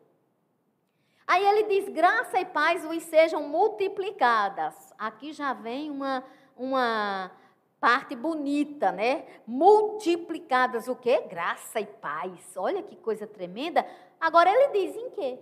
[1.28, 4.94] Aí ele diz: graça e paz vos sejam multiplicadas.
[4.98, 6.24] Aqui já vem uma,
[6.56, 7.32] uma
[7.80, 9.26] parte bonita, né?
[9.46, 11.22] Multiplicadas o quê?
[11.30, 12.56] Graça e paz.
[12.56, 13.86] Olha que coisa tremenda.
[14.20, 15.40] Agora ele diz em quê?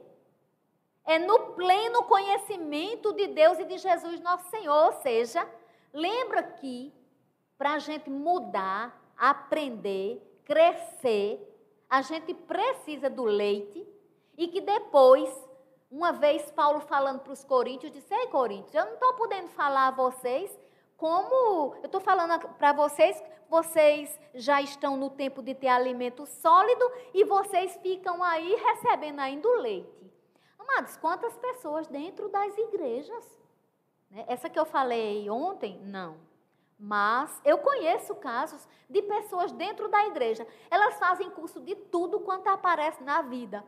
[1.06, 4.86] É no pleno conhecimento de Deus e de Jesus nosso Senhor.
[4.86, 5.48] Ou seja,
[5.92, 6.94] lembra que
[7.58, 11.40] para a gente mudar, aprender, crescer,
[11.90, 13.86] a gente precisa do leite
[14.38, 15.30] e que depois
[15.94, 19.90] uma vez Paulo falando para os coríntios, disse: Ei, coríntios, eu não estou podendo falar
[19.90, 20.60] a vocês
[20.98, 21.76] como.
[21.76, 27.24] Eu estou falando para vocês, vocês já estão no tempo de ter alimento sólido e
[27.24, 30.12] vocês ficam aí recebendo ainda o leite.
[30.58, 33.40] Amados, quantas pessoas dentro das igrejas?
[34.10, 34.26] Né?
[34.28, 36.18] Essa que eu falei ontem, não.
[36.80, 40.48] Mas eu conheço casos de pessoas dentro da igreja.
[40.72, 43.64] Elas fazem curso de tudo quanto aparece na vida.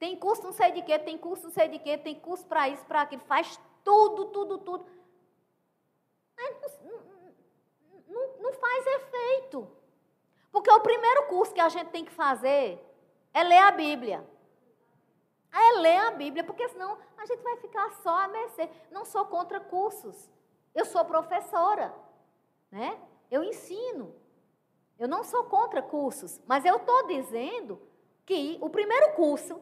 [0.00, 2.70] Tem curso não sei de quê, tem curso não sei de quê, tem curso para
[2.70, 3.20] isso, para aquilo.
[3.26, 4.86] Faz tudo, tudo, tudo.
[6.82, 6.98] Não,
[8.08, 9.70] não, não faz efeito.
[10.50, 12.82] Porque o primeiro curso que a gente tem que fazer
[13.34, 14.26] é ler a Bíblia.
[15.52, 18.70] é ler a Bíblia, porque senão a gente vai ficar só a mercê.
[18.90, 20.30] Não sou contra cursos.
[20.74, 21.94] Eu sou professora,
[22.70, 22.98] né?
[23.30, 24.14] Eu ensino.
[24.98, 27.82] Eu não sou contra cursos, mas eu estou dizendo
[28.24, 29.60] que o primeiro curso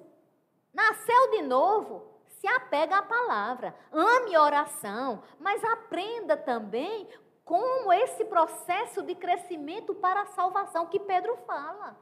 [0.79, 2.07] nasceu de novo,
[2.39, 7.09] se apega à palavra, ame oração, mas aprenda também
[7.45, 11.99] como esse processo de crescimento para a salvação que Pedro fala.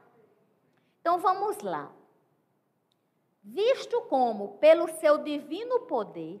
[1.01, 1.91] Então vamos lá.
[3.43, 6.39] Visto como, pelo seu divino poder,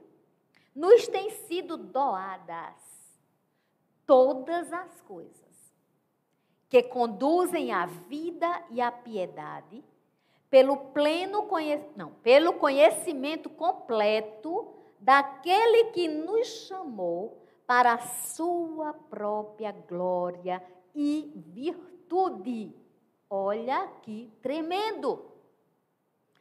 [0.75, 2.75] nos têm sido doadas
[4.05, 5.47] todas as coisas
[6.69, 9.83] que conduzem à vida e à piedade,
[10.49, 19.71] pelo pleno conhecimento, não, pelo conhecimento completo daquele que nos chamou para a sua própria
[19.71, 20.63] glória
[20.95, 22.73] e virtude.
[23.29, 25.25] Olha que tremendo.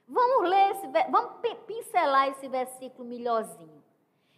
[0.06, 3.82] Vamos ler esse, vamos pincelar esse versículo melhorzinho.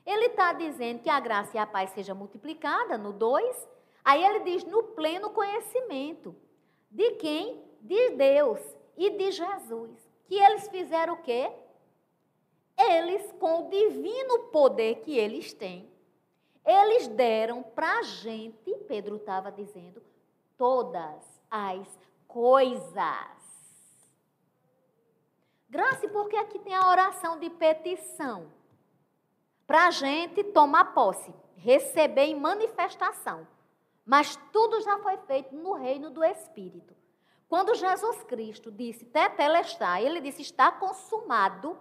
[0.07, 3.69] Ele está dizendo que a graça e a paz seja multiplicada no 2.
[4.03, 6.35] Aí ele diz no pleno conhecimento.
[6.91, 7.63] De quem?
[7.83, 9.97] De Deus e de Jesus.
[10.27, 11.51] Que eles fizeram o quê?
[12.77, 15.91] Eles, com o divino poder que eles têm,
[16.67, 20.03] eles deram para a gente, Pedro estava dizendo,
[20.57, 21.89] todas as
[22.27, 23.39] coisas.
[25.71, 28.51] Graça, porque aqui tem a oração de petição.
[29.67, 33.47] Para a gente tomar posse, receber em manifestação.
[34.05, 36.95] Mas tudo já foi feito no reino do Espírito.
[37.49, 41.77] Quando Jesus Cristo disse tetelestai, ele disse está consumado,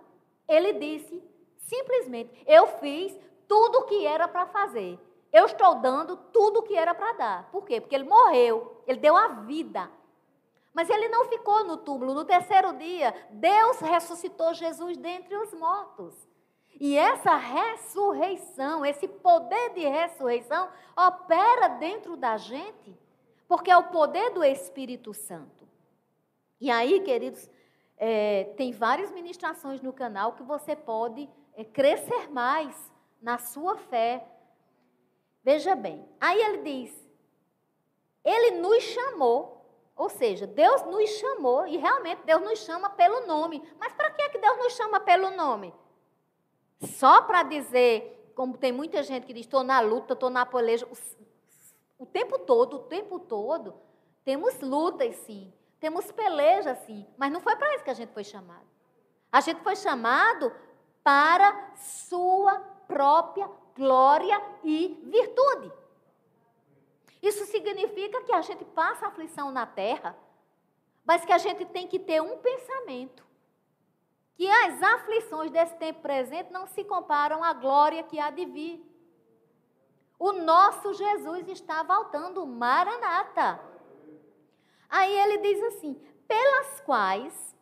[0.47, 1.21] ele disse
[1.57, 4.97] simplesmente, eu fiz tudo o que era para fazer.
[5.31, 7.51] Eu estou dando tudo o que era para dar.
[7.51, 7.81] Por quê?
[7.81, 9.91] Porque ele morreu, ele deu a vida.
[10.73, 12.13] Mas ele não ficou no túmulo.
[12.13, 16.13] No terceiro dia, Deus ressuscitou Jesus dentre os mortos.
[16.79, 22.95] E essa ressurreição, esse poder de ressurreição, opera dentro da gente,
[23.47, 25.56] porque é o poder do Espírito Santo.
[26.59, 27.49] E aí, queridos,
[27.97, 32.75] é, tem várias ministrações no canal que você pode é, crescer mais
[33.21, 34.27] na sua fé.
[35.43, 37.09] Veja bem, aí ele diz:
[38.23, 39.65] Ele nos chamou,
[39.95, 43.61] ou seja, Deus nos chamou, e realmente Deus nos chama pelo nome.
[43.79, 45.73] Mas para que é que Deus nos chama pelo nome?
[46.79, 50.85] Só para dizer, como tem muita gente que diz, estou na luta, estou na peleja,
[50.85, 53.73] o, o tempo todo, o tempo todo,
[54.23, 58.23] temos lutas sim, temos pelejas sim, mas não foi para isso que a gente foi
[58.23, 58.65] chamado.
[59.31, 60.51] A gente foi chamado
[61.03, 65.71] para sua própria glória e virtude.
[67.21, 70.17] Isso significa que a gente passa aflição na terra,
[71.05, 73.25] mas que a gente tem que ter um pensamento.
[74.35, 78.83] Que as aflições desse tempo presente não se comparam à glória que há de vir.
[80.19, 83.76] O nosso Jesus está voltando, Maranata.
[84.89, 85.93] Aí ele diz assim:
[86.27, 87.55] pelas quais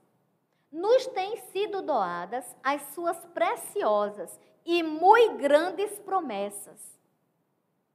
[0.71, 6.99] nos têm sido doadas as suas preciosas e muito grandes promessas.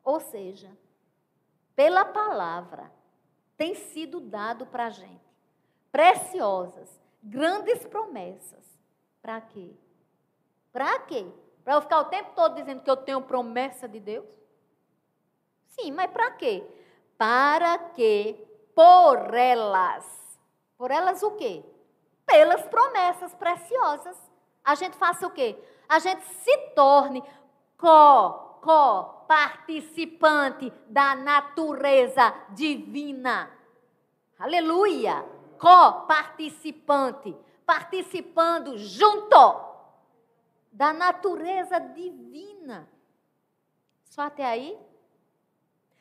[0.03, 0.71] Ou seja,
[1.77, 2.91] pela palavra
[3.57, 5.31] tem sido dado para a gente
[5.91, 8.65] preciosas, grandes promessas.
[9.21, 9.73] Para quê?
[10.73, 11.27] Para quê?
[11.65, 14.27] Para eu ficar o tempo todo dizendo que eu tenho promessa de Deus?
[15.67, 16.67] Sim, mas para quê?
[17.19, 18.47] Para que
[18.81, 20.41] por elas,
[20.79, 21.63] por elas o quê?
[22.25, 24.17] Pelas promessas preciosas,
[24.65, 25.59] a gente faça o quê?
[25.91, 27.21] a gente se torne
[27.77, 33.51] co, co, participante da natureza divina.
[34.39, 35.27] Aleluia!
[35.59, 39.61] Co-participante, participando junto
[40.71, 42.89] da natureza divina.
[44.05, 44.79] Só até aí?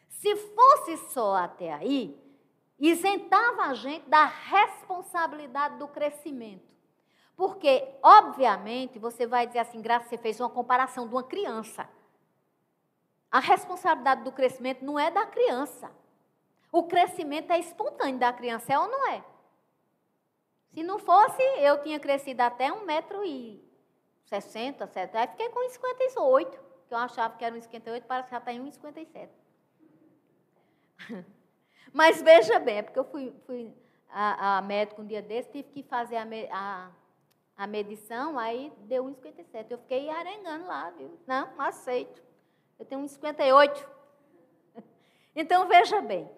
[0.08, 2.29] Se fosse só até aí,
[2.80, 6.70] isentava a gente da responsabilidade do crescimento.
[7.36, 11.90] Porque, obviamente, você vai dizer assim, Graça, você fez uma comparação de uma criança.
[13.32, 15.92] A responsabilidade do crescimento não é da criança.
[16.72, 19.24] O crescimento é espontâneo da criança, é ou não é?
[20.74, 23.62] Se não fosse, eu tinha crescido até 1,60m,
[24.26, 26.52] 60, Aí fiquei com 1,58,
[26.88, 29.30] que eu achava que era 1,58, parece que já está em 1,57.
[31.94, 33.74] Mas veja bem, é porque eu fui, fui
[34.10, 36.92] a, a, médico um dia desse, tive que fazer a, a
[37.60, 39.66] a medição, aí deu 1,57.
[39.70, 41.20] Eu fiquei arengando lá, viu?
[41.28, 42.24] Não, não aceito.
[42.80, 43.86] Eu tenho 1,58.
[45.36, 46.30] Então, veja bem,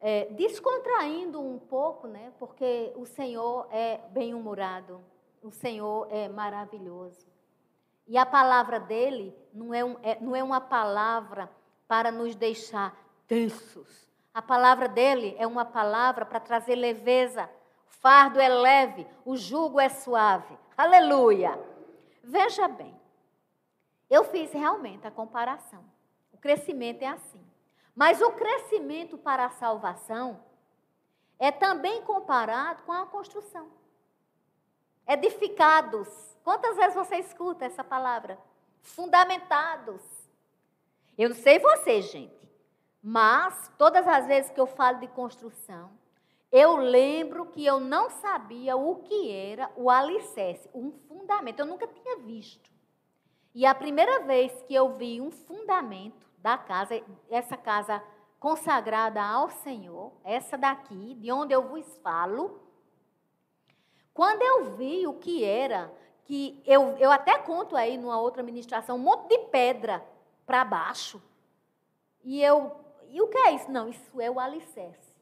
[0.00, 5.00] é, descontraindo um pouco, né, porque o Senhor é bem-humorado,
[5.40, 7.26] o Senhor é maravilhoso.
[8.06, 11.48] E a palavra dele não é, um, é, não é uma palavra
[11.86, 12.94] para nos deixar
[13.26, 14.11] tensos.
[14.34, 17.50] A palavra dele é uma palavra para trazer leveza.
[17.88, 20.58] O fardo é leve, o jugo é suave.
[20.76, 21.58] Aleluia!
[22.24, 22.98] Veja bem,
[24.08, 25.84] eu fiz realmente a comparação.
[26.32, 27.44] O crescimento é assim.
[27.94, 30.42] Mas o crescimento para a salvação
[31.38, 33.68] é também comparado com a construção.
[35.06, 36.08] Edificados.
[36.42, 38.38] Quantas vezes você escuta essa palavra?
[38.80, 40.02] Fundamentados.
[41.18, 42.41] Eu não sei você, gente,
[43.02, 45.90] mas todas as vezes que eu falo de construção,
[46.52, 51.60] eu lembro que eu não sabia o que era o alicerce, um fundamento.
[51.60, 52.70] Eu nunca tinha visto.
[53.54, 58.02] E a primeira vez que eu vi um fundamento da casa, essa casa
[58.38, 62.60] consagrada ao Senhor, essa daqui, de onde eu vos falo,
[64.12, 65.92] quando eu vi o que era,
[66.24, 70.04] que eu, eu até conto aí numa outra ministração, um monte de pedra
[70.44, 71.22] para baixo.
[72.24, 72.81] E eu,
[73.12, 73.70] e o que é isso?
[73.70, 75.12] Não, isso é o alicerce.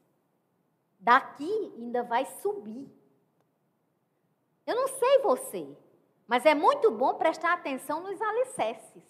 [1.01, 2.89] Daqui ainda vai subir.
[4.65, 5.77] Eu não sei você,
[6.29, 9.03] mas é muito bom prestar atenção nos alicerces.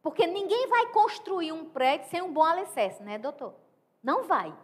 [0.00, 3.54] Porque ninguém vai construir um prédio sem um bom alicerce, né, doutor?
[4.02, 4.56] Não vai.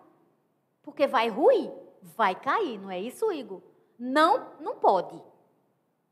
[0.83, 3.61] Porque vai ruir, vai cair, não é isso, Igor?
[3.99, 5.21] Não, não pode.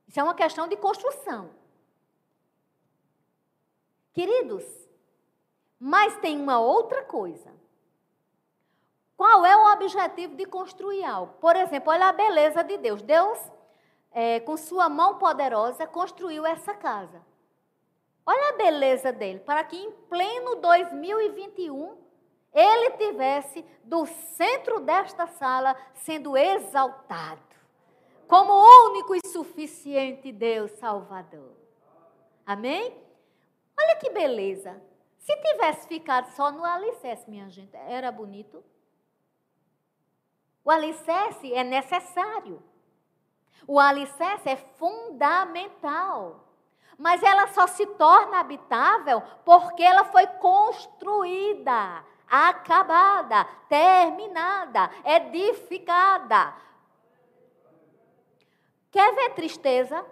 [0.06, 1.48] Isso é uma questão de construção.
[4.12, 4.81] Queridos,
[5.84, 7.52] mas tem uma outra coisa.
[9.16, 11.34] Qual é o objetivo de construir algo?
[11.40, 13.02] Por exemplo, olha a beleza de Deus.
[13.02, 13.36] Deus,
[14.12, 17.20] é, com sua mão poderosa, construiu essa casa.
[18.24, 21.96] Olha a beleza dele, para que em pleno 2021
[22.54, 27.42] ele tivesse do centro desta sala sendo exaltado
[28.28, 28.52] como
[28.88, 31.56] único e suficiente Deus Salvador.
[32.46, 32.96] Amém?
[33.76, 34.80] Olha que beleza.
[35.22, 38.62] Se tivesse ficado só no alicerce, minha gente, era bonito.
[40.64, 42.62] O alicerce é necessário.
[43.66, 46.52] O alicerce é fundamental
[47.02, 56.54] mas ela só se torna habitável porque ela foi construída, acabada, terminada, edificada.
[58.90, 60.06] Quer ver tristeza?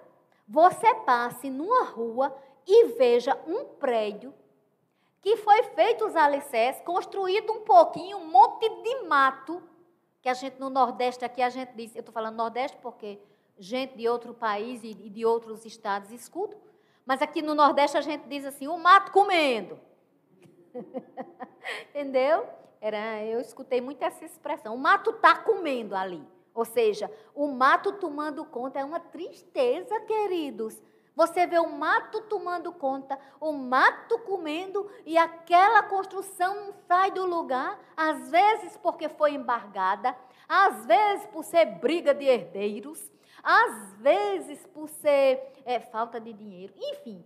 [0.48, 2.36] Você passe numa rua
[2.66, 4.34] e veja um prédio
[5.22, 9.62] que foi feito os alicerces, construído um pouquinho, um monte de mato,
[10.22, 13.18] que a gente no Nordeste aqui a gente diz, eu estou falando Nordeste porque
[13.58, 16.58] gente de outro país e de outros estados escutam,
[17.04, 19.78] mas aqui no Nordeste a gente diz assim, o mato comendo.
[21.90, 22.46] Entendeu?
[22.80, 24.74] Era, eu escutei muito essa expressão.
[24.74, 26.26] O mato está comendo ali.
[26.54, 30.80] Ou seja, o mato tomando conta é uma tristeza, queridos.
[31.14, 37.78] Você vê o mato tomando conta, o mato comendo e aquela construção sai do lugar,
[37.96, 40.16] às vezes porque foi embargada,
[40.48, 43.10] às vezes por ser briga de herdeiros,
[43.42, 47.24] às vezes por ser é, falta de dinheiro, enfim,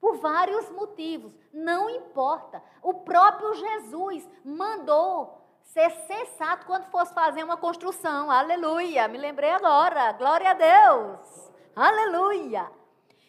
[0.00, 2.62] por vários motivos, não importa.
[2.82, 10.12] O próprio Jesus mandou ser sensato quando fosse fazer uma construção, aleluia, me lembrei agora,
[10.12, 11.47] glória a Deus,
[11.86, 12.70] aleluia.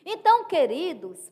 [0.05, 1.31] Então, queridos,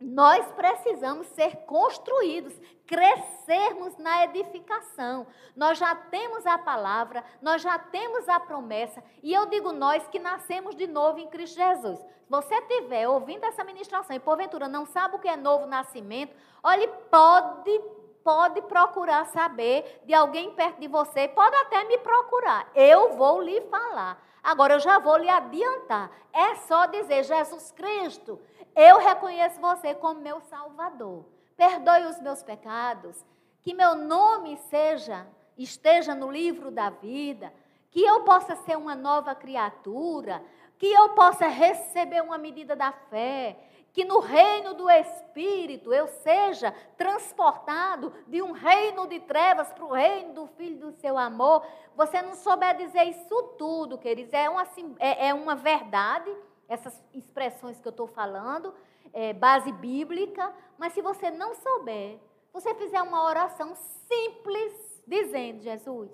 [0.00, 2.54] nós precisamos ser construídos,
[2.86, 5.26] crescermos na edificação.
[5.56, 10.18] Nós já temos a palavra, nós já temos a promessa, e eu digo nós que
[10.18, 11.98] nascemos de novo em Cristo Jesus.
[11.98, 16.36] Se você estiver ouvindo essa ministração e porventura não sabe o que é novo nascimento,
[16.62, 22.68] olhe, pode pode procurar saber de alguém perto de você, pode até me procurar.
[22.74, 24.20] Eu vou lhe falar.
[24.46, 26.08] Agora eu já vou lhe adiantar.
[26.32, 28.40] É só dizer Jesus Cristo,
[28.76, 31.24] eu reconheço você como meu Salvador.
[31.56, 33.26] Perdoe os meus pecados.
[33.60, 35.26] Que meu nome seja,
[35.58, 37.52] esteja no livro da vida.
[37.90, 40.40] Que eu possa ser uma nova criatura.
[40.78, 43.58] Que eu possa receber uma medida da fé.
[43.96, 49.90] Que no reino do Espírito eu seja transportado de um reino de trevas para o
[49.90, 51.64] reino do Filho do seu amor.
[51.96, 54.64] Você não souber dizer isso tudo, queridos, é uma,
[54.98, 56.30] é, é uma verdade
[56.68, 58.74] essas expressões que eu estou falando,
[59.14, 62.20] é, base bíblica, mas se você não souber,
[62.52, 66.10] você fizer uma oração simples, dizendo: Jesus,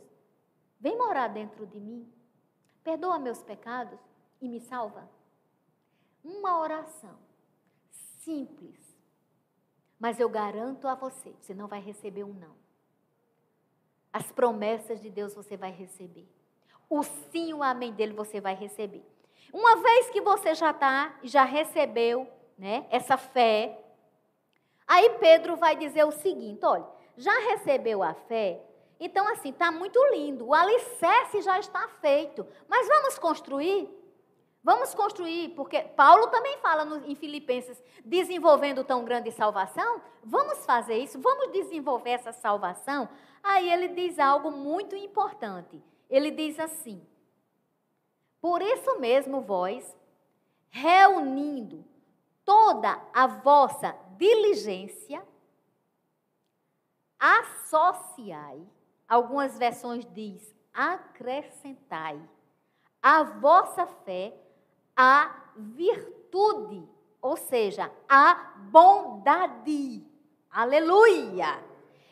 [0.79, 2.09] vem morar dentro de mim,
[2.85, 3.99] perdoa meus pecados
[4.41, 5.11] e me salva.
[6.23, 7.32] Uma oração
[8.25, 8.81] simples,
[9.99, 12.57] mas eu garanto a você, você não vai receber um não.
[14.13, 16.29] As promessas de Deus você vai receber.
[16.89, 19.03] O sim, o amém dele você vai receber.
[19.53, 23.79] Uma vez que você já está, já recebeu né, essa fé,
[24.87, 28.63] aí Pedro vai dizer o seguinte: olha, já recebeu a fé,
[29.01, 34.02] então assim, está muito lindo, o alicerce já está feito, mas vamos construir?
[34.65, 40.01] Vamos construir, porque Paulo também fala no, em Filipenses, desenvolvendo tão grande salvação.
[40.23, 43.09] Vamos fazer isso, vamos desenvolver essa salvação.
[43.43, 45.83] Aí ele diz algo muito importante.
[46.09, 47.05] Ele diz assim:
[48.41, 49.97] Por isso mesmo, vós,
[50.71, 51.85] reunindo
[52.45, 55.27] toda a vossa diligência,
[57.19, 58.65] associai.
[59.09, 62.23] Algumas versões diz: acrescentai
[63.03, 64.33] a vossa fé
[64.97, 66.89] a virtude,
[67.21, 70.05] ou seja, a bondade.
[70.51, 71.63] Aleluia!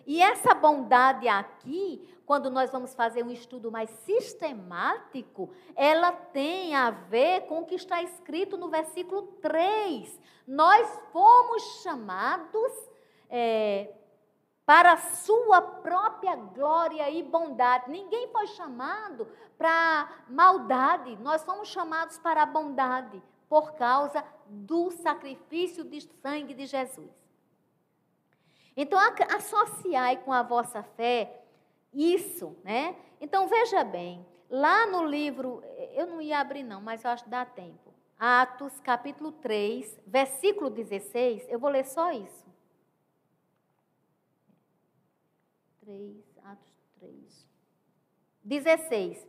[0.06, 6.90] E essa bondade aqui, quando nós vamos fazer um estudo mais sistemático, ela tem a
[6.90, 10.20] ver com o que está escrito no versículo 3.
[10.46, 12.72] Nós fomos chamados
[13.28, 13.94] é,
[14.70, 17.90] para a sua própria glória e bondade.
[17.90, 19.26] Ninguém foi chamado
[19.58, 26.66] para maldade, nós fomos chamados para a bondade por causa do sacrifício de sangue de
[26.66, 27.10] Jesus.
[28.76, 28.96] Então,
[29.34, 31.42] associai com a vossa fé
[31.92, 32.94] isso, né?
[33.20, 35.64] Então, veja bem, lá no livro,
[35.94, 37.92] eu não ia abrir não, mas eu acho que dá tempo.
[38.16, 42.49] Atos, capítulo 3, versículo 16, eu vou ler só isso.
[45.80, 46.14] 3,
[46.44, 47.14] Atos 3.
[48.44, 49.28] 16.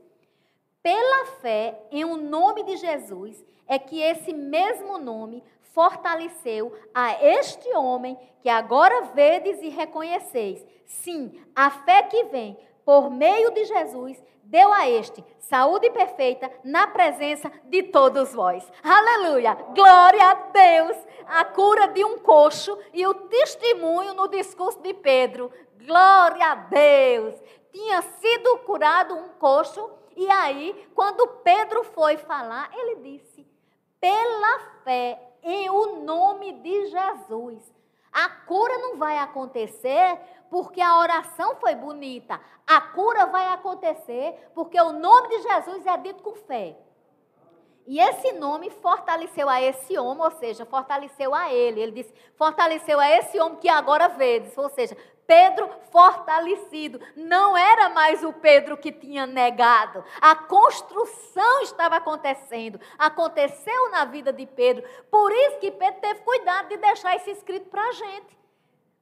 [0.84, 5.44] Pela fé em o nome de Jesus, é que esse mesmo nome
[5.74, 10.66] fortaleceu a este homem que agora vedes e reconheceis.
[10.86, 16.88] Sim, a fé que vem por meio de Jesus deu a este saúde perfeita na
[16.88, 18.70] presença de todos vós.
[18.84, 19.54] Aleluia!
[19.74, 20.98] Glória a Deus!
[21.26, 25.50] A cura de um coxo e o testemunho no discurso de Pedro
[25.86, 27.36] Glória a Deus!
[27.72, 33.48] Tinha sido curado um coxo, e aí, quando Pedro foi falar, ele disse:
[34.00, 37.72] pela fé em o nome de Jesus.
[38.12, 40.20] A cura não vai acontecer
[40.50, 42.42] porque a oração foi bonita.
[42.68, 46.76] A cura vai acontecer porque o nome de Jesus é dito com fé.
[47.88, 51.82] E esse nome fortaleceu a esse homem, ou seja, fortaleceu a ele.
[51.82, 54.56] Ele disse: fortaleceu a esse homem que agora vedes.
[54.58, 54.96] Ou seja,
[55.32, 57.00] Pedro fortalecido.
[57.16, 60.04] Não era mais o Pedro que tinha negado.
[60.20, 62.78] A construção estava acontecendo.
[62.98, 64.84] Aconteceu na vida de Pedro.
[65.10, 68.38] Por isso que Pedro teve cuidado de deixar isso escrito para a gente.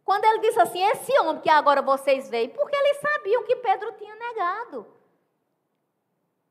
[0.05, 3.55] Quando ele disse assim: Esse homem que agora vocês veem, porque ele sabia o que
[3.55, 4.85] Pedro tinha negado.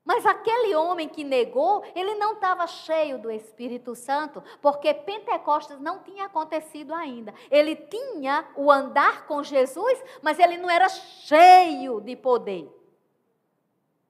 [0.08, 5.98] Mas aquele homem que negou, ele não estava cheio do Espírito Santo, porque Pentecostes não
[5.98, 7.34] tinha acontecido ainda.
[7.50, 12.74] Ele tinha o andar com Jesus, mas ele não era cheio de poder.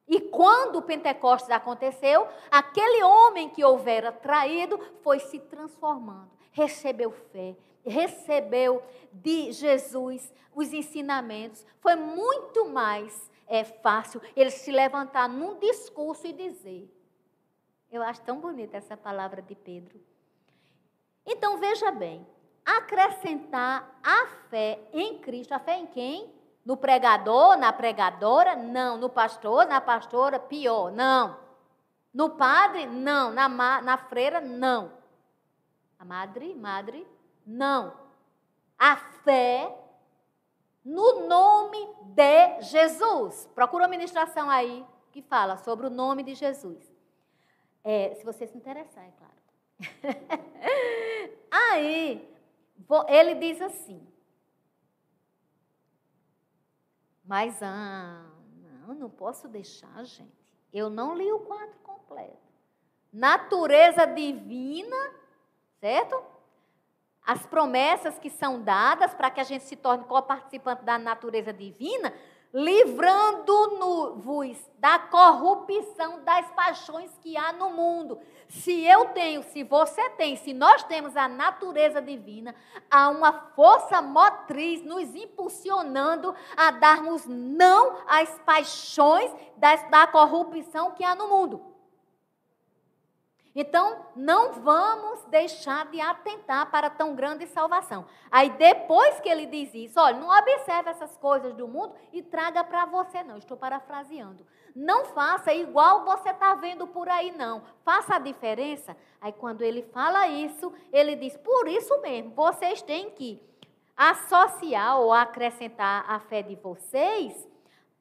[0.07, 7.57] E quando o Pentecostes aconteceu, aquele homem que houvera traído foi se transformando, recebeu fé,
[7.85, 8.81] recebeu
[9.11, 16.31] de Jesus os ensinamentos, foi muito mais é fácil ele se levantar num discurso e
[16.31, 16.95] dizer.
[17.91, 19.99] Eu acho tão bonita essa palavra de Pedro.
[21.25, 22.25] Então veja bem,
[22.63, 26.31] acrescentar a fé em Cristo, a fé em quem?
[26.63, 28.55] No pregador, na pregadora?
[28.55, 28.97] Não.
[28.97, 30.39] No pastor, na pastora?
[30.39, 31.39] Pior, não.
[32.13, 32.85] No padre?
[32.85, 33.31] Não.
[33.31, 34.39] Na, na freira?
[34.39, 34.91] Não.
[35.97, 36.53] A madre?
[36.53, 37.07] Madre?
[37.45, 37.93] Não.
[38.77, 39.75] A fé
[40.83, 43.47] no nome de Jesus.
[43.53, 46.89] Procura uma ministração aí que fala sobre o nome de Jesus.
[47.83, 49.39] É, se você se interessar, é claro.
[51.51, 52.29] aí,
[53.07, 54.05] ele diz assim.
[57.23, 58.25] Mas, ah,
[58.87, 60.57] não, não posso deixar, gente.
[60.73, 62.37] Eu não li o quadro completo.
[63.11, 65.13] Natureza divina,
[65.79, 66.38] certo?
[67.29, 72.11] As promessas que são dadas para que a gente se torne co-participante da natureza divina,
[72.51, 78.19] livrando-nos da corrupção das paixões que há no mundo.
[78.47, 82.55] Se eu tenho, se você tem, se nós temos a natureza divina,
[82.89, 91.13] há uma força motriz nos impulsionando a darmos não às paixões da corrupção que há
[91.13, 91.68] no mundo.
[93.55, 98.05] Então, não vamos deixar de atentar para tão grande salvação.
[98.29, 102.63] Aí, depois que ele diz isso, olha, não observe essas coisas do mundo e traga
[102.63, 103.37] para você, não.
[103.37, 104.45] Estou parafraseando.
[104.75, 107.63] Não faça igual você está vendo por aí, não.
[107.83, 108.95] Faça a diferença.
[109.19, 113.41] Aí, quando ele fala isso, ele diz: por isso mesmo, vocês têm que
[113.97, 117.47] associar ou acrescentar à fé de vocês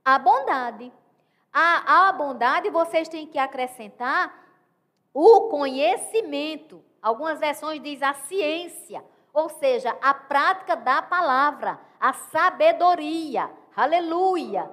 [0.05, 0.93] a bondade.
[1.53, 4.48] A, a bondade, vocês têm que acrescentar
[5.13, 6.85] o conhecimento.
[7.01, 13.51] Algumas versões diz a ciência, ou seja, a prática da palavra, a sabedoria.
[13.75, 14.71] Aleluia.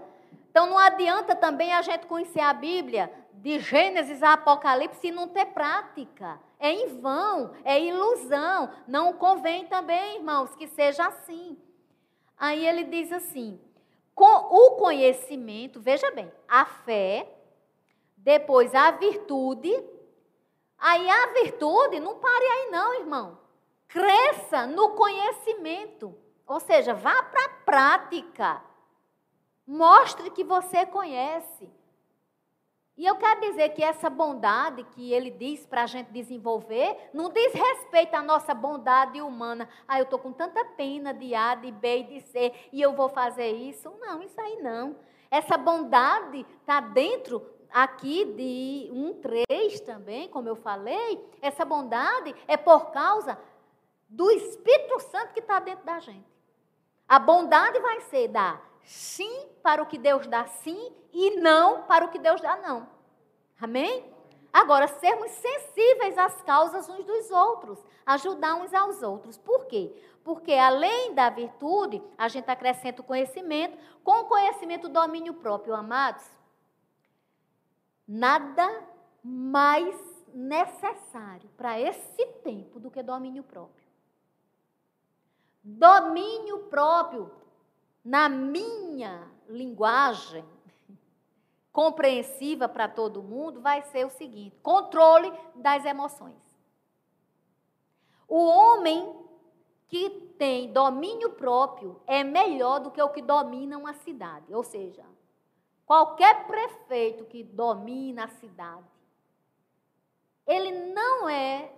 [0.49, 5.27] Então não adianta também a gente conhecer a Bíblia de Gênesis a Apocalipse e não
[5.27, 6.39] ter prática.
[6.59, 8.71] É em vão, é ilusão.
[8.87, 11.57] Não convém também, irmãos, que seja assim.
[12.37, 13.59] Aí ele diz assim:
[14.15, 17.29] com o conhecimento, veja bem, a fé,
[18.15, 19.71] depois a virtude,
[20.77, 23.39] Aí a virtude, não pare aí não, irmão.
[23.87, 26.15] Cresça no conhecimento.
[26.45, 28.61] Ou seja, vá para a prática.
[29.65, 31.69] Mostre que você conhece.
[32.97, 37.29] E eu quero dizer que essa bondade que ele diz para a gente desenvolver, não
[37.29, 39.67] diz respeito à nossa bondade humana.
[39.85, 42.93] Ah, eu estou com tanta pena de A, de B e de C, e eu
[42.93, 43.91] vou fazer isso.
[43.99, 44.95] Não, isso aí não.
[45.29, 47.45] Essa bondade está dentro
[47.75, 53.37] aqui de 1,3 também, como eu falei, essa bondade é por causa
[54.07, 56.25] do Espírito Santo que está dentro da gente.
[57.05, 62.05] A bondade vai ser dar sim para o que Deus dá sim e não para
[62.05, 62.87] o que Deus dá não.
[63.59, 64.09] Amém?
[64.53, 69.37] Agora, sermos sensíveis às causas uns dos outros, ajudar uns aos outros.
[69.37, 69.93] Por quê?
[70.23, 76.25] Porque além da virtude, a gente acrescenta o conhecimento, com o conhecimento, domínio próprio, amados.
[78.07, 78.83] Nada
[79.23, 79.95] mais
[80.33, 83.85] necessário para esse tempo do que domínio próprio.
[85.63, 87.31] Domínio próprio,
[88.03, 90.45] na minha linguagem
[91.73, 96.45] compreensiva para todo mundo, vai ser o seguinte: controle das emoções.
[98.27, 99.25] O homem
[99.87, 104.53] que tem domínio próprio é melhor do que o que domina uma cidade.
[104.53, 105.03] Ou seja,
[105.85, 108.85] Qualquer prefeito que domina a cidade,
[110.47, 111.71] ele não é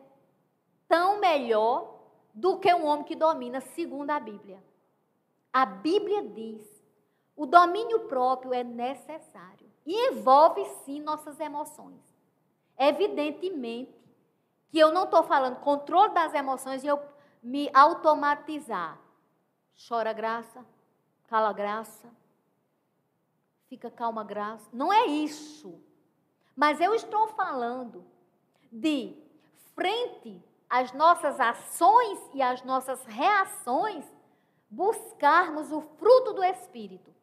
[0.88, 1.98] tão melhor
[2.34, 4.64] do que um homem que domina, segundo a Bíblia.
[5.52, 6.64] A Bíblia diz:
[7.36, 12.02] o domínio próprio é necessário e envolve sim nossas emoções.
[12.78, 13.98] Evidentemente
[14.70, 17.00] que eu não estou falando controle das emoções e eu
[17.42, 19.00] me automatizar.
[19.88, 20.66] Chora graça,
[21.28, 22.10] cala graça,
[23.70, 24.68] fica calma, graça.
[24.74, 25.80] Não é isso.
[26.56, 28.04] Mas eu estou falando
[28.72, 29.16] de
[29.76, 34.06] frente às nossas ações e às nossas reações,
[34.70, 37.14] buscarmos o fruto do Espírito.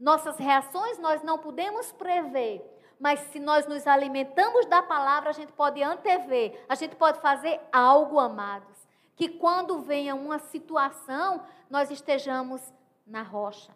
[0.00, 2.64] Nossas reações nós não podemos prever,
[2.98, 7.60] mas se nós nos alimentamos da palavra, a gente pode antever, a gente pode fazer
[7.72, 8.76] algo, amados,
[9.14, 12.60] que quando venha uma situação, nós estejamos
[13.06, 13.72] na rocha,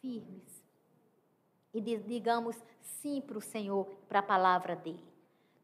[0.00, 0.51] firmes
[1.72, 5.04] e digamos sim para o Senhor, para a palavra dele.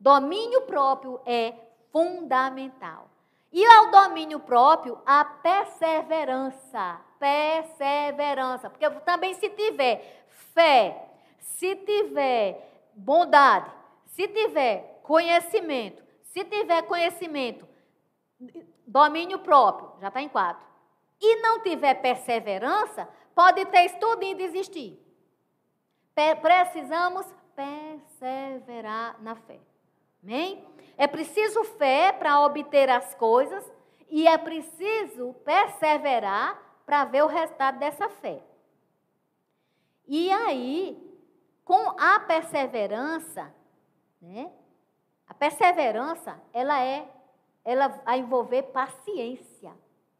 [0.00, 1.54] Domínio próprio é
[1.92, 3.09] fundamental.
[3.52, 7.00] E ao domínio próprio, a perseverança.
[7.18, 8.70] Perseverança.
[8.70, 11.09] Porque também se tiver fé,
[11.40, 13.70] se tiver bondade,
[14.06, 17.66] se tiver conhecimento, se tiver conhecimento,
[18.86, 20.66] domínio próprio, já está em quatro.
[21.20, 25.07] E não tiver perseverança, pode ter estudo e desistir
[26.41, 29.59] precisamos perseverar na fé.
[30.23, 30.64] Amém?
[30.97, 33.64] É preciso fé para obter as coisas
[34.09, 38.43] e é preciso perseverar para ver o resultado dessa fé.
[40.07, 40.97] E aí,
[41.64, 43.55] com a perseverança,
[44.21, 44.51] né?
[45.27, 47.07] A perseverança, ela é
[47.64, 49.71] ela vai envolver paciência,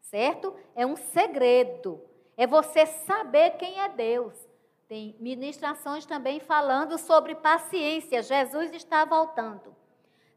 [0.01, 0.55] certo?
[0.75, 1.99] É um segredo.
[2.37, 4.48] É você saber quem é Deus.
[4.89, 8.23] Tem ministrações também falando sobre paciência.
[8.23, 9.75] Jesus está voltando,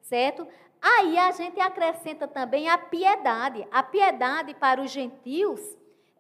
[0.03, 0.47] certo?
[0.79, 3.67] Aí a gente acrescenta também a piedade.
[3.73, 5.59] A piedade para os gentios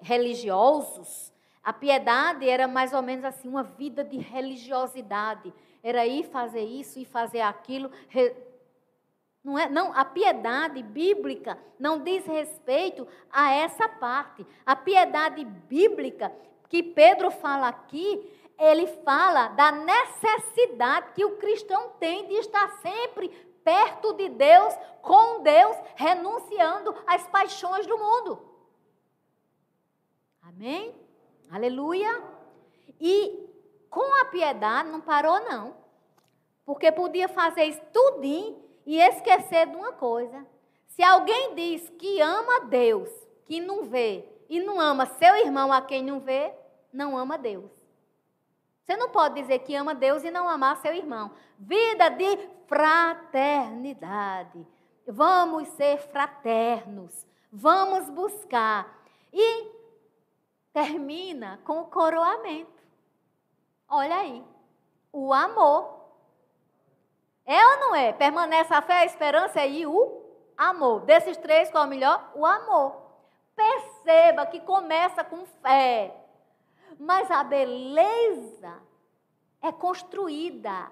[0.00, 1.30] religiosos,
[1.62, 5.52] a piedade era mais ou menos assim uma vida de religiosidade.
[5.82, 7.90] Era ir fazer isso e fazer aquilo.
[9.44, 14.46] Não é, não, a piedade bíblica não diz respeito a essa parte.
[14.64, 16.32] A piedade bíblica
[16.72, 23.28] que Pedro fala aqui, ele fala da necessidade que o cristão tem de estar sempre
[23.62, 28.40] perto de Deus, com Deus, renunciando às paixões do mundo.
[30.40, 30.94] Amém?
[31.50, 32.22] Aleluia.
[32.98, 33.50] E
[33.90, 35.76] com a piedade não parou, não.
[36.64, 40.46] Porque podia fazer isso tudinho e esquecer de uma coisa.
[40.86, 43.10] Se alguém diz que ama Deus,
[43.44, 46.61] que não vê, e não ama seu irmão a quem não vê,
[46.92, 47.70] não ama Deus.
[48.82, 51.30] Você não pode dizer que ama Deus e não amar seu irmão.
[51.58, 52.36] Vida de
[52.66, 54.66] fraternidade.
[55.06, 57.26] Vamos ser fraternos.
[57.50, 59.02] Vamos buscar.
[59.32, 59.70] E
[60.72, 62.82] termina com o coroamento.
[63.88, 64.44] Olha aí.
[65.12, 66.00] O amor.
[67.44, 68.12] É ou não é?
[68.12, 70.22] Permanece a fé, a esperança e o
[70.56, 71.02] amor.
[71.02, 72.32] Desses três, qual é o melhor?
[72.34, 73.00] O amor.
[73.54, 76.21] Perceba que começa com fé.
[77.02, 78.80] Mas a beleza
[79.60, 80.88] é construída.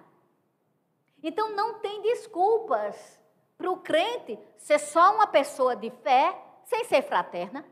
[1.22, 3.20] Então não tem desculpas
[3.56, 7.64] para o crente ser só uma pessoa de fé sem ser fraterna.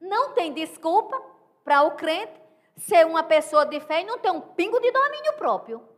[0.00, 1.22] Não tem desculpa
[1.62, 2.32] para o crente
[2.76, 5.88] ser uma pessoa de fé e não ter um pingo de domínio próprio.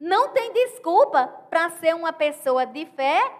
[0.00, 3.30] Não tem desculpa para ser uma pessoa de fé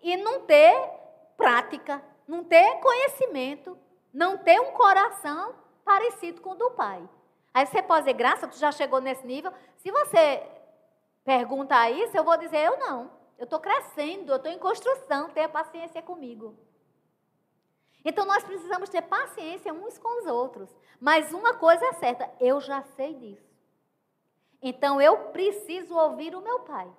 [0.00, 0.88] e não ter
[1.36, 3.76] prática, não ter conhecimento,
[4.12, 7.08] não ter um coração parecido com o do pai.
[7.52, 9.52] Aí você pode dizer, graça, tu já chegou nesse nível.
[9.76, 10.42] Se você
[11.24, 13.10] perguntar isso, eu vou dizer, eu não.
[13.38, 16.56] Eu estou crescendo, eu estou em construção, tenha paciência comigo.
[18.04, 20.68] Então nós precisamos ter paciência uns com os outros.
[21.00, 23.54] Mas uma coisa é certa, eu já sei disso.
[24.60, 26.90] Então eu preciso ouvir o meu pai.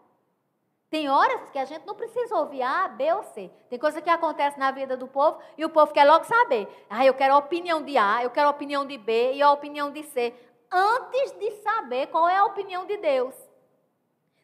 [0.89, 3.51] Tem horas que a gente não precisa ouvir A, B ou C.
[3.69, 6.67] Tem coisa que acontece na vida do povo e o povo quer logo saber.
[6.89, 9.51] Ah, eu quero a opinião de A, eu quero a opinião de B e a
[9.51, 10.33] opinião de C.
[10.71, 13.36] Antes de saber qual é a opinião de Deus.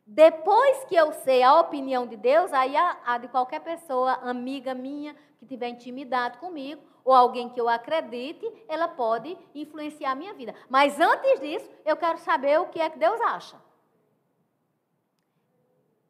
[0.06, 4.74] Depois que eu sei a opinião de Deus, aí a, a de qualquer pessoa, amiga
[4.74, 10.34] minha, que tiver intimidade comigo, ou alguém que eu acredite, ela pode influenciar a minha
[10.34, 10.54] vida.
[10.70, 13.58] Mas antes disso, eu quero saber o que é que Deus acha.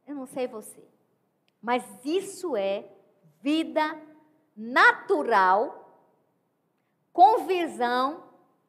[0.08, 0.84] Eu não sei você,
[1.62, 2.86] mas isso é
[3.41, 3.99] vida
[4.56, 5.78] natural,
[7.14, 8.24] com visão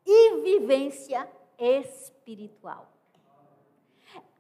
[0.05, 1.29] e vivência
[1.59, 2.93] espiritual.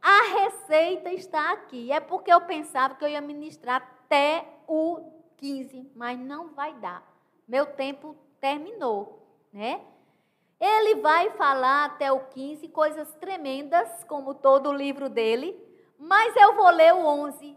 [0.02, 1.92] A receita está aqui.
[1.92, 7.06] É porque eu pensava que eu ia ministrar até o 15, mas não vai dar.
[7.46, 9.80] Meu tempo terminou, né?
[10.58, 15.56] Ele vai falar até o 15 coisas tremendas, como todo o livro dele,
[16.02, 17.56] mas eu vou ler o 11.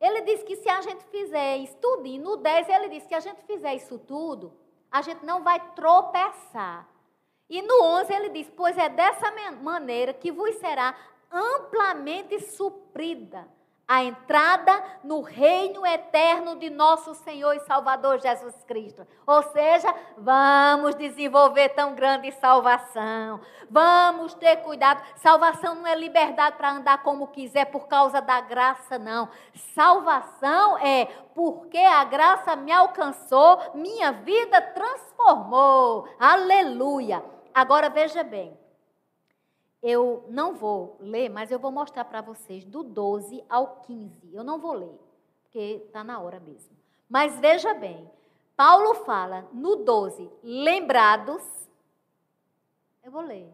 [0.00, 3.10] Ele diz que se a gente fizer isso tudo, e no 10 ele diz que
[3.10, 4.52] se a gente fizer isso tudo,
[4.90, 6.88] a gente não vai tropeçar.
[7.48, 9.32] E no 11 ele diz: Pois é dessa
[9.62, 10.96] maneira que vos será
[11.30, 13.46] amplamente suprida
[13.88, 19.06] a entrada no reino eterno de nosso Senhor e Salvador Jesus Cristo.
[19.24, 23.40] Ou seja, vamos desenvolver tão grande salvação.
[23.70, 25.00] Vamos ter cuidado.
[25.16, 29.28] Salvação não é liberdade para andar como quiser por causa da graça, não.
[29.74, 36.08] Salvação é porque a graça me alcançou, minha vida transformou.
[36.18, 37.22] Aleluia.
[37.54, 38.65] Agora veja bem
[39.88, 44.34] eu não vou ler, mas eu vou mostrar para vocês do 12 ao 15.
[44.34, 44.98] Eu não vou ler,
[45.44, 46.76] porque está na hora mesmo.
[47.08, 48.10] Mas veja bem,
[48.56, 51.44] Paulo fala no 12, lembrados.
[53.00, 53.48] Eu vou ler.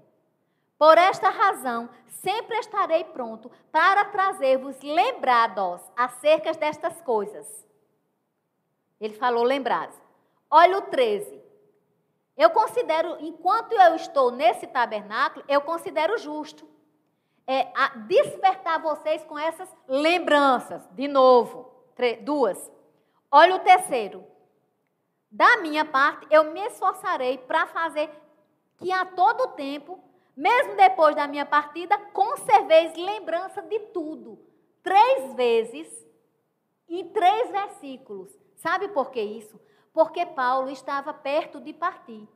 [0.78, 7.46] Por esta razão, sempre estarei pronto para trazer-vos lembrados acerca destas coisas.
[8.98, 9.98] Ele falou lembrados.
[10.50, 11.41] Olha o 13.
[12.36, 16.66] Eu considero, enquanto eu estou nesse tabernáculo, eu considero justo
[17.46, 17.70] é,
[18.06, 20.82] despertar vocês com essas lembranças.
[20.92, 21.70] De novo,
[22.22, 22.70] duas.
[23.30, 24.24] Olha o terceiro.
[25.30, 28.10] Da minha parte, eu me esforçarei para fazer
[28.76, 29.98] que a todo tempo,
[30.36, 34.38] mesmo depois da minha partida, conserveis lembrança de tudo.
[34.82, 36.06] Três vezes,
[36.88, 38.30] em três versículos.
[38.56, 39.58] Sabe por que isso?
[39.92, 42.28] Porque Paulo estava perto de partir.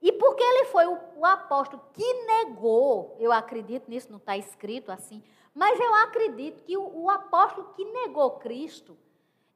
[0.00, 4.92] E porque ele foi o, o apóstolo que negou, eu acredito nisso, não está escrito
[4.92, 5.22] assim,
[5.54, 8.96] mas eu acredito que o, o apóstolo que negou Cristo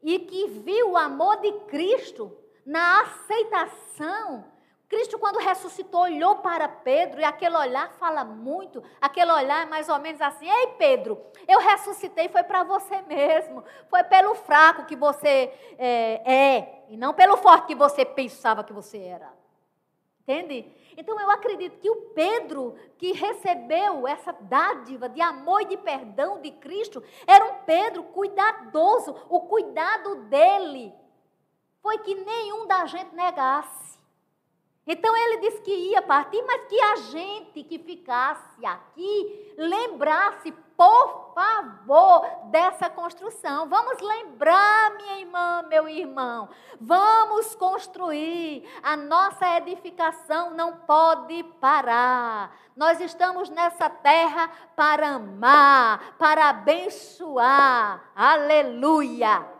[0.03, 2.37] e que viu o amor de Cristo
[2.67, 4.52] na aceitação
[4.93, 8.85] Cristo, quando ressuscitou, olhou para Pedro e aquele olhar fala muito.
[9.01, 11.19] Aquele olhar é mais ou menos assim: Ei, Pedro,
[11.49, 13.65] eu ressuscitei, foi para você mesmo.
[13.89, 18.73] Foi pelo fraco que você é, é, e não pelo forte que você pensava que
[18.75, 19.33] você era.
[20.21, 20.71] Entende?
[20.95, 26.43] Então eu acredito que o Pedro que recebeu essa dádiva de amor e de perdão
[26.43, 29.17] de Cristo era um Pedro cuidadoso.
[29.31, 30.93] O cuidado dele
[31.81, 33.92] foi que nenhum da gente negasse.
[34.87, 41.33] Então ele disse que ia partir, mas que a gente que ficasse aqui lembrasse, por
[41.35, 43.69] favor, dessa construção.
[43.69, 46.49] Vamos lembrar, minha irmã, meu irmão.
[46.81, 48.69] Vamos construir.
[48.83, 52.53] A nossa edificação não pode parar.
[52.77, 58.11] Nós estamos nessa terra para amar, para abençoar.
[58.17, 59.52] Aleluia.